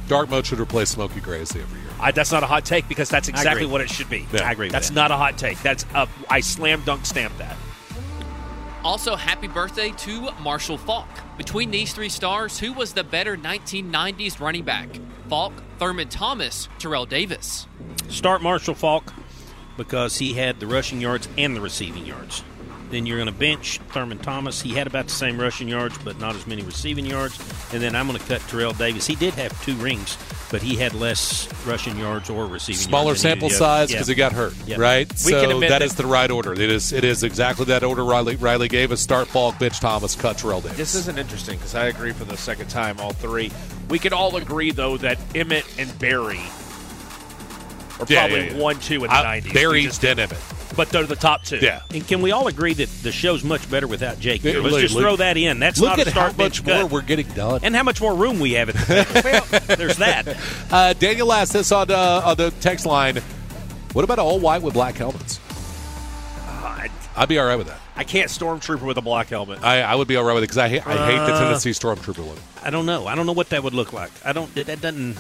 [0.09, 1.89] dark mode should replace smoky gray as the every year.
[2.01, 4.27] I, that's not a hot take because that's exactly what it should be.
[4.33, 4.47] Yeah.
[4.47, 4.95] I agree with That's that.
[4.95, 5.61] not a hot take.
[5.63, 7.57] That's a, I slam dunk stamp that.
[8.85, 11.09] Also, happy birthday to Marshall Faulk.
[11.37, 14.89] Between these three stars, who was the better 1990s running back?
[15.29, 17.67] Faulk, Thurman Thomas, Terrell Davis.
[18.09, 19.13] Start Marshall Faulk
[19.77, 22.43] because he had the rushing yards and the receiving yards.
[22.91, 24.63] Then you're going to bench Thurman Thomas.
[24.63, 27.39] He had about the same rushing yards, but not as many receiving yards.
[27.73, 29.07] And then I'm going to cut Terrell Davis.
[29.07, 30.17] He did have two rings,
[30.51, 33.23] but he had less rushing yards or receiving Smaller yards.
[33.23, 33.59] than sample he did.
[33.59, 33.97] size Yeah.
[33.97, 34.77] because he got hurt, Yeah.
[34.79, 35.07] right?
[35.11, 36.55] We so that that- is the right order.
[36.55, 36.93] It is.
[36.93, 38.03] It is exactly that order.
[38.05, 40.79] Riley Riley gave us start Faulk, bitch Thomas, cut Terrell Davis.
[40.79, 43.53] This isn't interesting because I agree for the second time, all three.
[43.91, 46.41] We can all agree, though, that Emmett and Barry
[48.01, 48.57] are Yeah, probably yeah, yeah.
[48.63, 49.53] one, two in the Uh, 90s.
[49.53, 50.39] Barry We just- then Emmett.
[50.79, 51.59] But they're the top two.
[51.61, 51.81] Yeah.
[51.93, 54.43] And can we all agree that the show's much better without Jake?
[54.43, 54.61] here?
[54.61, 55.59] Let's Look- just look- throw that in.
[55.59, 56.91] That's Look not at a how start much more cut.
[56.93, 57.61] we're getting done.
[57.65, 59.21] and how much more room we have at the
[59.67, 60.37] well, there's that.
[60.71, 63.17] Uh, Daniel asked this on, uh, on the text line.
[63.93, 65.41] What about all white with black helmets?
[66.47, 67.81] I, I'd be all right with that.
[67.97, 69.61] I can't stormtrooper with a black helmet.
[69.65, 71.71] I, I would be all right with it because I, hate I hate the Tennessee
[71.71, 72.37] Stormtrooper one.
[72.63, 73.09] I don't know.
[73.09, 74.13] I don't know what that would look like.
[74.25, 74.55] I don't.
[74.55, 75.17] That that doesn't.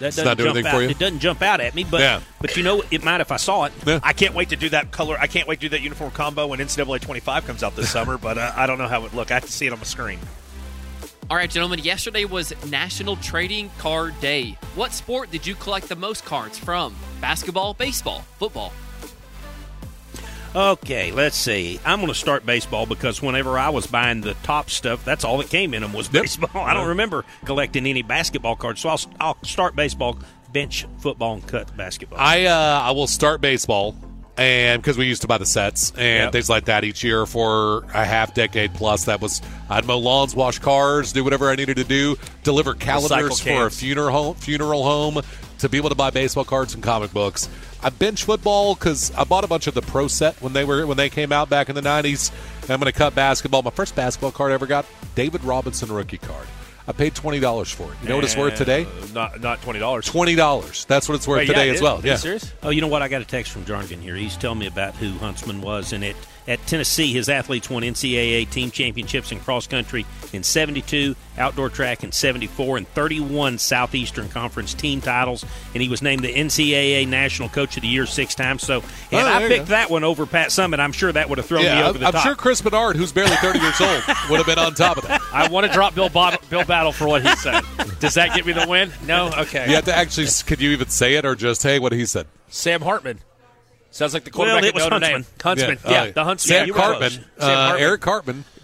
[0.00, 0.76] That doesn't not doing jump anything out.
[0.76, 0.88] for you?
[0.90, 1.84] It doesn't jump out at me.
[1.84, 2.20] But Yeah.
[2.40, 3.72] but you know, it might if I saw it.
[3.86, 4.00] Yeah.
[4.02, 5.16] I can't wait to do that color.
[5.18, 8.18] I can't wait to do that uniform combo when NCAA 25 comes out this summer,
[8.18, 9.30] but uh, I don't know how it would look.
[9.30, 10.18] I have to see it on the screen.
[11.30, 14.58] All right, gentlemen, yesterday was National Trading Card Day.
[14.74, 16.94] What sport did you collect the most cards from?
[17.22, 18.72] Basketball, baseball, football?
[20.54, 21.80] Okay, let's see.
[21.84, 25.38] I'm going to start baseball because whenever I was buying the top stuff, that's all
[25.38, 26.48] that came in them was baseball.
[26.64, 30.16] I don't remember collecting any basketball cards, so I'll, I'll start baseball,
[30.52, 32.20] bench football, and cut basketball.
[32.20, 33.96] I uh, I will start baseball,
[34.36, 36.32] and because we used to buy the sets and Yep.
[36.32, 39.04] things like that each year for a half decade plus.
[39.04, 43.40] That was I'd mow lawns, wash cars, do whatever I needed to do, deliver calendars
[43.40, 45.20] for a funeral home, funeral home
[45.58, 47.48] to be able to buy baseball cards and comic books.
[47.82, 50.86] I bench football because I bought a bunch of the pro set when they were
[50.86, 52.30] when they came out back in the '90s.
[52.62, 53.62] I'm going to cut basketball.
[53.62, 56.46] My first basketball card I ever got, David Robinson rookie card.
[56.86, 57.96] I paid twenty dollars for it.
[58.02, 58.84] You know what it's worth today?
[58.84, 60.04] Uh, Not not twenty dollars.
[60.06, 60.84] Twenty dollars.
[60.84, 61.96] That's what it's worth Wait, today it as well.
[61.96, 62.16] Are you Yeah.
[62.16, 62.52] serious?
[62.62, 63.00] Oh, you know what?
[63.00, 64.14] I got a text from Jarnigan here.
[64.16, 66.16] He's telling me about who Huntsman was, and it
[66.46, 72.04] at Tennessee, his athletes won NCAA team championships in cross country in '72, outdoor track
[72.04, 75.44] in '74, and 31 Southeastern Conference team titles.
[75.72, 78.62] And he was named the NCAA National Coach of the Year six times.
[78.62, 78.82] So,
[79.12, 79.70] Oh, I picked go.
[79.70, 82.06] that one over Pat Summitt, I'm sure that would have thrown me Yeah, over the
[82.06, 82.22] I'm top.
[82.24, 85.20] sure Chris Bernard, who's barely 30 years old, would have been on top of that.
[85.32, 87.62] I want to drop Bill, Bot- Bill Battle for what he said.
[88.00, 88.92] Does that get me the win?
[89.06, 89.30] No?
[89.38, 89.66] Okay.
[89.68, 92.26] You have to actually, could you even say it or just, hey, what he said?
[92.48, 93.20] Sam Hartman.
[93.94, 95.22] Sounds like the quarterback Well, quarterback it was Notre Huntsman.
[95.22, 95.78] Dame.
[95.78, 95.78] Huntsman.
[95.84, 96.56] Yeah, Yeah, uh, the Huntsman.
[96.58, 97.12] Sam Yeah, Cartman.
[97.38, 97.82] Uh, Sam Hartman.
[97.82, 98.44] Eric Cartman.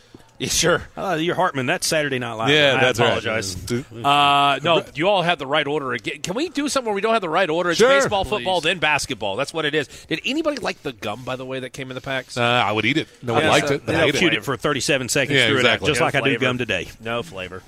[0.41, 0.83] Yeah, sure.
[0.97, 1.67] Uh, you're Hartman.
[1.67, 2.49] That's Saturday Night Live.
[2.49, 3.55] Yeah, I that's apologize.
[3.71, 4.03] right.
[4.03, 6.23] Uh, no, you all have the right order again.
[6.23, 7.69] Can we do something where we don't have the right order?
[7.69, 7.91] It's Sure.
[7.91, 8.31] baseball, Please.
[8.39, 9.37] football, then basketball.
[9.37, 9.87] That's what it is.
[10.09, 12.39] Did anybody like the gum, by the way, that came in the packs?
[12.39, 13.09] Uh, I would eat it.
[13.23, 13.83] No one Yeah, liked so- it.
[13.85, 14.39] but They'll I ate shoot it.
[14.39, 15.89] it for 37 seconds Yeah, through exactly.
[15.89, 16.89] it just No like I do gum today.
[17.03, 17.63] No flavor.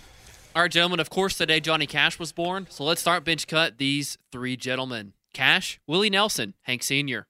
[0.56, 2.68] All right, gentlemen, of course, today Johnny Cash was born.
[2.70, 7.26] So let's start bench cut these three gentlemen Cash, Willie Nelson, Hank Sr.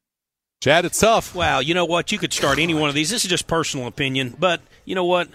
[0.62, 1.34] Chad, it's tough.
[1.34, 2.12] Wow, you know what?
[2.12, 3.10] You could start any one of these.
[3.10, 5.26] This is just personal opinion, but you know what?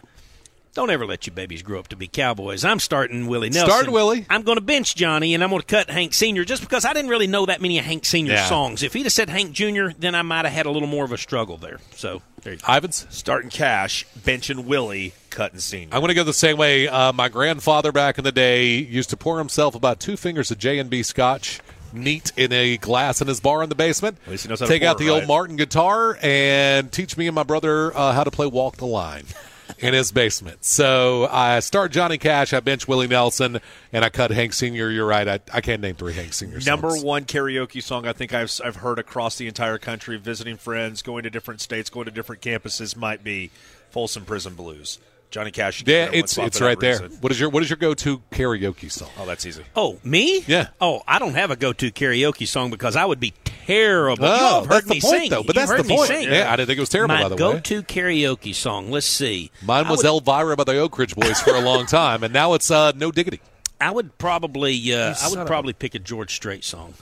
[0.74, 2.64] Don't ever let your babies grow up to be cowboys.
[2.64, 3.70] I'm starting Willie Nelson.
[3.70, 4.26] Start Willie.
[4.30, 6.46] I'm going to bench Johnny, and I'm going to cut Hank Sr.
[6.46, 8.32] just because I didn't really know that many of Hank Sr.
[8.32, 8.46] Yeah.
[8.46, 8.84] songs.
[8.84, 11.12] If he'd have said Hank Jr., then I might have had a little more of
[11.12, 11.80] a struggle there.
[11.92, 12.68] So there you go.
[12.68, 13.12] Ivens?
[13.12, 15.90] Starting cash, benching Willie, cutting senior.
[15.94, 16.88] I'm going to go the same way.
[16.88, 20.58] Uh, my grandfather back in the day used to pour himself about two fingers of
[20.58, 21.60] J&B Scotch
[21.94, 24.18] neat in a glass in his bar in the basement.
[24.26, 25.28] At least he knows how Take out the old.
[25.28, 29.26] Martin guitar and teach me and my brother uh, how to play Walk the Line
[29.80, 30.64] in his basement.
[30.66, 33.60] So I start Johnny Cash, I bench Willie Nelson,
[33.92, 34.90] and I cut Hank Sr.
[34.90, 35.28] You're right.
[35.28, 36.60] I, I can't name three Hank Sr.
[36.66, 37.04] Number songs.
[37.04, 41.24] one karaoke song I think I've, I've heard across the entire country, visiting friends, going
[41.24, 43.52] to different states, going to different campuses, might be
[43.90, 45.00] Folsom Prison Blues.
[45.30, 45.84] Johnny Cash.
[45.86, 47.02] Yeah, it's it's for that right there.
[47.02, 47.18] reason.
[47.22, 49.10] What is your what is your go to karaoke song?
[49.20, 49.64] Oh, that's easy.
[49.76, 50.44] Oh, me?
[50.48, 50.70] Yeah.
[50.80, 54.26] Oh, I don't have a go-to karaoke song because I would be terrible.
[54.26, 55.30] Oh, you all have that's heard the point, sing.
[55.30, 55.44] though.
[55.44, 56.08] But You've that's the me point.
[56.08, 56.30] sing.
[56.32, 57.40] Yeah, I didn't think it was terrible, My by the way.
[57.54, 58.90] go-to karaoke song.
[58.90, 59.52] Let's see.
[59.64, 62.54] Mine was would, Elvira by the Oak Ridge Boys for a long time, and now
[62.54, 63.42] it's uh, No Diggity.
[63.82, 64.94] I would probably.
[64.94, 66.94] Uh, I would of probably pick a George Strait song.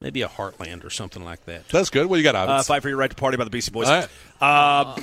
[0.00, 1.68] Maybe a Heartland or something like that.
[1.68, 2.06] That's good.
[2.06, 2.64] What do you got, Uh, Ivan?
[2.64, 3.88] Fight for Your Right to Party by the Beastie Boys.
[3.88, 4.08] All right.
[4.40, 4.96] Uh,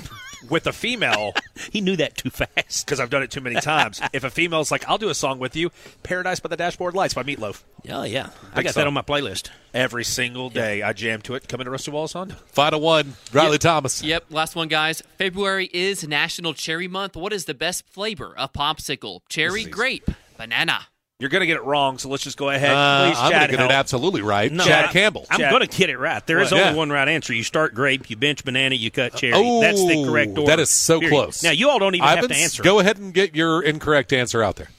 [0.49, 1.33] with a female,
[1.71, 2.85] He knew that too fast.
[2.85, 4.01] because I've done it too many times.
[4.13, 5.71] if a female's like, I'll do a song with you,
[6.03, 7.63] Paradise by the Dashboard Lights by Meatloaf.
[7.89, 8.81] Oh yeah, I Big got song.
[8.81, 9.49] that on my playlist.
[9.73, 11.47] Every single day I jam to it.
[11.47, 12.29] Coming to Rusty Wallace on.
[12.47, 14.03] Final one, Riley Thomas.
[14.03, 15.01] Yep, last one, guys.
[15.17, 17.15] February is National Cherry Month.
[17.15, 19.21] What is the best flavor of popsicle?
[19.29, 20.87] Cherry, grape, banana.
[21.21, 22.71] You're going to get it wrong, so let's just go ahead.
[22.71, 23.71] Uh, Please, I'm Chad, going to get help.
[23.71, 24.51] it absolutely right.
[24.51, 25.27] No, Chad I- Campbell.
[25.29, 26.25] I'm going to get it right.
[26.25, 26.59] There is What?
[26.59, 26.77] only Yeah.
[26.77, 27.31] one right answer.
[27.31, 29.33] You start grape, you bench banana, you cut cherry.
[29.35, 30.45] Oh, That's the correct order.
[30.49, 31.15] that is so Period.
[31.15, 31.43] close.
[31.43, 32.63] Now you all don't even have Ivens, to answer.
[32.63, 34.69] Go ahead and get your incorrect answer out there.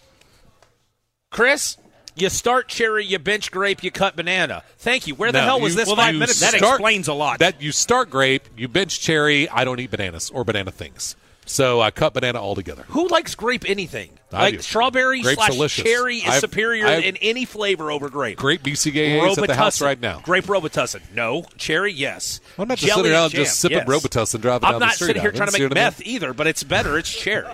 [1.30, 1.76] Chris,
[2.14, 4.62] you start cherry, you bench grape, you cut banana.
[4.78, 5.14] Thank you.
[5.14, 6.58] Where the No, hell was you- this well, five you minutes That ago?
[6.58, 7.38] start- explains a lot.
[7.38, 9.48] That you start grape, you bench cherry.
[9.48, 11.16] I don't eat bananas or banana things,
[11.46, 12.84] so I cut banana altogether.
[12.88, 14.10] Who likes grape anything?
[14.32, 14.60] I like do.
[14.62, 15.84] strawberry Grape's slash delicious.
[15.84, 18.38] cherry is I've- superior I've- in any flavor over grape.
[18.38, 19.84] Grape BCAAs at the house Robitussin.
[19.84, 20.20] right now.
[20.24, 21.00] Grape Robitussin.
[21.14, 21.44] No.
[21.58, 22.40] Cherry, yes.
[22.58, 23.86] I'm not just Jelly sitting around jam, just sipping yes.
[23.86, 25.36] Robitussin driving I'm down the not street, sitting here Ivan.
[25.36, 25.86] trying to See make what I mean?
[25.86, 26.96] meth either, but it's better.
[26.96, 27.46] It's cherry.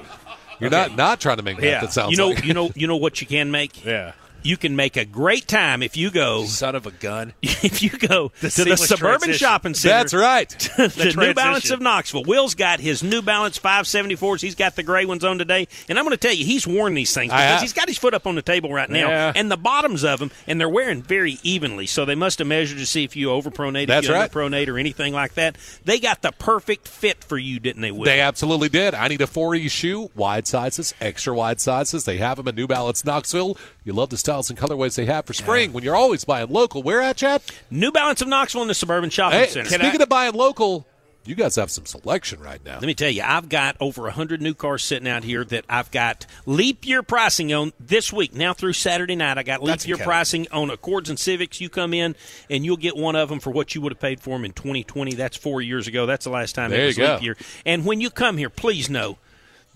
[0.61, 1.83] You're not not trying to make meth.
[1.85, 2.45] It sounds you know, like.
[2.45, 3.85] you know, you know what you can make.
[3.85, 4.13] Yeah.
[4.49, 6.47] You can make a great time if you go.
[6.47, 7.35] Son of a gun.
[7.61, 9.35] If you go to the suburban transition.
[9.35, 10.49] shopping center, That's right.
[10.77, 11.35] the New.
[11.35, 12.23] Balance of Knoxville.
[12.23, 14.41] Will's got his New Balance 574s.
[14.41, 15.67] He's got the gray ones on today.
[15.89, 18.15] And I'm going to tell you, he's worn these things because he's got his foot
[18.15, 19.09] up on the table right now.
[19.09, 19.33] Yeah.
[19.35, 21.87] And the bottoms of them, and they're wearing very evenly.
[21.87, 24.31] So they must have measured to see if you overpronate, That's if you right.
[24.31, 25.59] underpronate, or anything like that.
[25.85, 28.05] They got the perfect fit for you, didn't they, Will?
[28.05, 28.95] They absolutely did.
[28.95, 32.05] I need a 4E shoe, wide sizes, extra wide sizes.
[32.05, 33.59] They have them in New Balance Knoxville.
[33.89, 36.83] You love the styles and colorways they have for spring when you're always buying local.
[36.83, 37.41] Where at, Chad?
[37.71, 39.71] New Balance of Knoxville in the suburban shopping Hey, center.
[39.71, 40.87] speaking of buying local,
[41.25, 42.75] you guys have some selection right now.
[42.75, 45.91] Let me tell you, I've got over 100 new cars sitting out here that I've
[45.91, 48.35] got leap year pricing on this week.
[48.35, 51.59] Now through Saturday night, I got leap That's year pricing on Accords and Civics.
[51.59, 52.15] You come in
[52.51, 54.53] and you'll get one of them for what you would have paid for them in
[54.53, 55.15] 2020.
[55.15, 56.05] That's four years ago.
[56.05, 57.15] That's the last time There it was you go.
[57.15, 57.37] leap year.
[57.65, 59.17] And when you come here, please know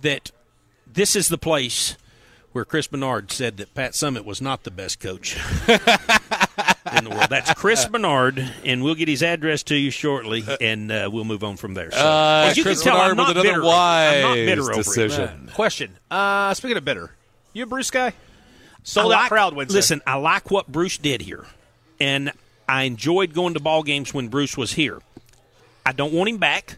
[0.03, 0.33] that
[0.87, 1.97] this is the place
[2.53, 5.37] where Chris Bernard said that Pat Summitt was not the best coach
[5.69, 7.29] in the world.
[7.31, 11.43] That's Chris Bernard, and we'll get his address to you shortly, and uh, we'll move
[11.45, 11.91] on from there.
[11.91, 13.63] So, Uh, as you Chris can tell, I'm Bernard with not another bitter.
[13.63, 13.71] over.
[13.71, 14.77] I'm not wise bitter over it.
[14.77, 15.51] decision.
[15.55, 15.99] Question.
[16.11, 17.13] Uh, speaking of bitter,
[17.53, 18.13] you a Bruce guy?
[18.85, 19.77] Sold I out crowd Wednesday.
[19.79, 21.47] Listen, I like what Bruce did here,
[22.01, 22.33] and
[22.69, 25.01] I enjoyed going to ball games when Bruce was here.
[25.87, 26.77] I don't want him back.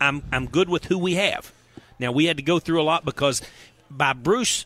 [0.00, 1.52] I'm I'm good with who we have.
[1.98, 3.42] Now we had to go through a lot because
[3.90, 4.64] by Bruce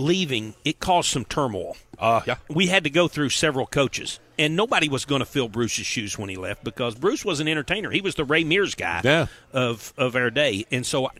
[0.00, 1.76] leaving, it caused some turmoil.
[1.98, 2.36] Uh, yeah.
[2.48, 6.18] We had to go through several coaches, and nobody was going to fill Bruce's shoes
[6.18, 7.90] when he left because Bruce was an entertainer.
[7.90, 9.26] He was the Ray Mears guy Yeah.
[9.52, 11.10] of of our day, and so.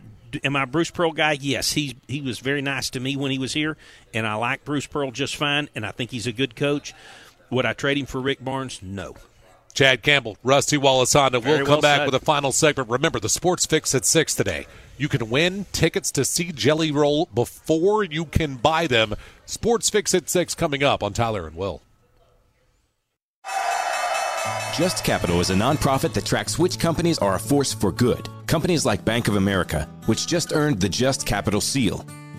[0.45, 1.33] Am I a Bruce Pearl guy?
[1.41, 3.75] Yes, he he was very nice to me when he was here,
[4.13, 6.93] and I like Bruce Pearl just fine, and I think he's a good coach.
[7.49, 8.79] Would I trade him for Rick Barnes?
[8.81, 9.15] No.
[9.71, 11.39] Chad Campbell, Rusty Wallace Honda.
[11.39, 12.05] We'll come well back said.
[12.05, 12.89] with a final segment.
[12.89, 14.67] Remember, the Sports Fix at 6 today.
[14.97, 19.15] You can win tickets to see Jelly Roll before you can buy them.
[19.45, 21.81] Sports Fix at 6 coming up on Tyler and Will.
[24.77, 28.29] Just Capital is a nonprofit that tracks which companies are a force for good.
[28.47, 32.05] Companies like Bank of America, which just earned the Just Capital seal.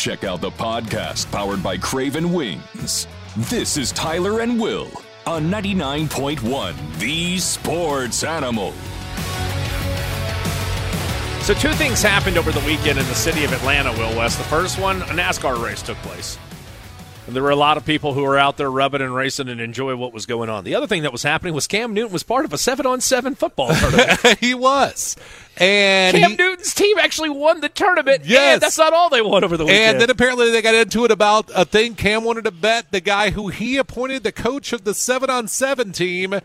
[0.00, 3.06] Check out the podcast powered by Craven Wings.
[3.36, 4.88] This is Tyler and Will
[5.26, 8.72] on 99.1 The Sports Animal.
[11.42, 14.38] So, two things happened over the weekend in the city of Atlanta, Will West.
[14.38, 16.38] The first one, a NASCAR race took place.
[17.26, 19.60] And there were a lot of people who were out there rubbing and racing and
[19.60, 20.64] enjoy what was going on.
[20.64, 23.02] The other thing that was happening was Cam Newton was part of a seven on
[23.02, 24.38] seven football tournament.
[24.40, 25.14] he was.
[25.60, 28.24] And Cam he- Newton's team actually won the tournament.
[28.24, 28.54] Yes.
[28.54, 29.92] And that's not all they won over the weekend.
[29.92, 33.00] And then apparently they got into it about a thing Cam wanted to bet the
[33.00, 36.40] guy who he appointed the coach of the seven on seven team.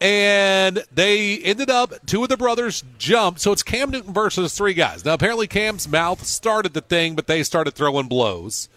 [0.00, 3.40] And they ended up, two of the brothers jumped.
[3.40, 5.04] So it's Cam Newton versus three guys.
[5.04, 8.68] Now, apparently Cam's mouth started the thing, but they started throwing blows.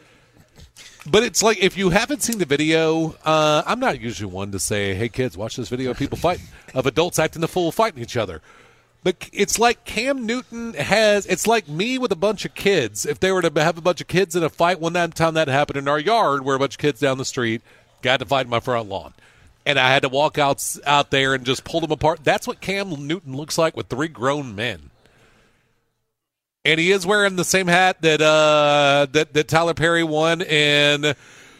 [1.09, 4.59] But it's like if you haven't seen the video, uh, I'm not usually one to
[4.59, 8.03] say, "Hey kids, watch this video of people fighting of adults acting the fool fighting
[8.03, 8.41] each other."
[9.01, 11.25] But it's like Cam Newton has.
[11.25, 13.05] It's like me with a bunch of kids.
[13.05, 15.47] If they were to have a bunch of kids in a fight, one time that
[15.47, 17.61] happened in our yard, where a bunch of kids down the street
[18.01, 19.13] got to fight in my front lawn,
[19.65, 22.23] and I had to walk out out there and just pull them apart.
[22.23, 24.89] That's what Cam Newton looks like with three grown men
[26.65, 31.01] and he is wearing the same hat that uh, that that Tyler Perry won in
[31.01, 31.15] the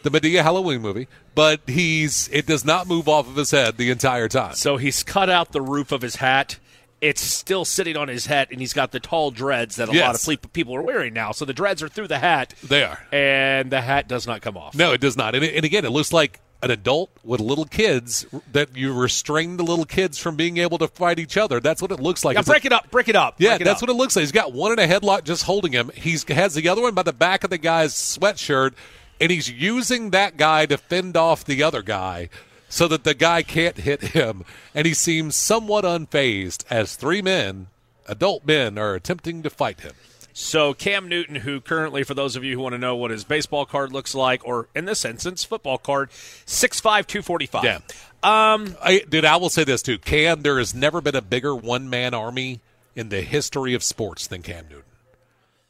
[0.06, 1.08] Madea Halloween movie.
[1.36, 4.56] But he's it does not move off of his head the entire time.
[4.56, 6.58] So he's cut out the roof of his hat.
[7.02, 10.16] It's still sitting on his head, and he's got the tall dreads that a lot
[10.16, 11.32] of ple- people are wearing now.
[11.32, 12.54] So the dreads are through the hat.
[12.64, 13.00] They are.
[13.12, 14.76] And the hat does not come off.
[14.76, 15.34] No, it does not.
[15.34, 19.64] And, and again, it looks like an adult with little kids that you restrain the
[19.64, 21.62] little kids from being able to fight each other.
[21.62, 22.34] That's what it looks like.
[22.36, 23.36] Now It's break a- it up, break it up.
[23.38, 23.88] Yeah, it that's up.
[23.88, 24.24] what it looks like.
[24.24, 25.90] He's got one in a headlock just holding him.
[25.96, 28.74] He has the other one by the back of the guy's sweatshirt,
[29.22, 32.28] and he's using that guy to fend off the other guy
[32.70, 34.46] so that the guy can't hit him.
[34.74, 37.68] And he seems somewhat unfazed as three men,
[38.08, 39.94] adult men, are attempting to fight him.
[40.32, 43.26] So Cam Newton, who currently, for those of you who want to know what his
[43.26, 47.64] baseball card looks like, or in this instance, football card, 6'5", 245.
[47.66, 47.80] Yeah.
[48.22, 49.98] Um, I, dude, I will say this too.
[49.98, 52.62] Cam, there has never been a bigger one man army
[52.96, 54.84] in the history of sports than Cam Newton.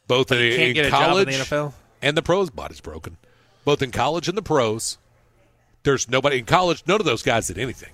[0.07, 1.73] Both in, in job in college the NFL?
[2.01, 2.49] and the pros.
[2.49, 3.17] Body's broken.
[3.65, 4.97] Both in college and the pros.
[5.83, 6.83] There's nobody in college.
[6.87, 7.91] None of those guys did anything.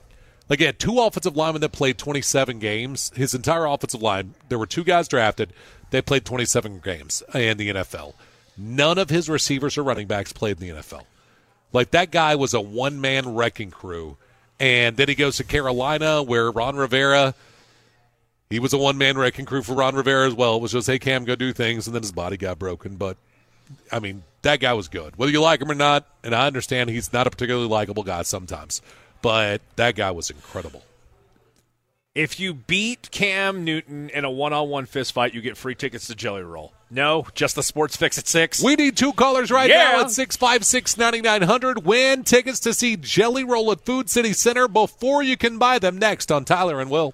[0.50, 3.12] Like he had two offensive linemen that played 27 games.
[3.16, 4.36] His entire offensive line.
[4.50, 5.54] There were two guys drafted.
[5.90, 8.14] They played 27 games in the NFL.
[8.58, 11.06] None of his receivers or running backs played in the NFL.
[11.74, 14.18] Like that guy was a one man wrecking crew.
[14.60, 17.36] And then he goes to Carolina where Ron Rivera,
[18.50, 20.56] he was a one man wrecking crew for Ron Rivera as well.
[20.56, 21.88] It was just, hey, Cam, go do things.
[21.88, 22.96] And then his body got broken.
[22.96, 23.18] But,
[23.92, 25.16] I mean, that guy was good.
[25.18, 28.22] Whether you like him or not, and I understand he's not a particularly likable guy
[28.22, 28.82] sometimes,
[29.22, 30.82] but that guy was incredible.
[32.14, 36.16] If you beat Cam Newton in a one-on-one fist fight, you get free tickets to
[36.16, 36.72] Jelly Roll.
[36.90, 38.64] No, just the Sports Fix at six.
[38.64, 39.92] We need two callers right Yeah.
[39.94, 41.86] now at 656 9900.
[41.86, 45.98] Win tickets to see Jelly Roll at Food City Center before you can buy them
[45.98, 47.14] next on Tyler and Will.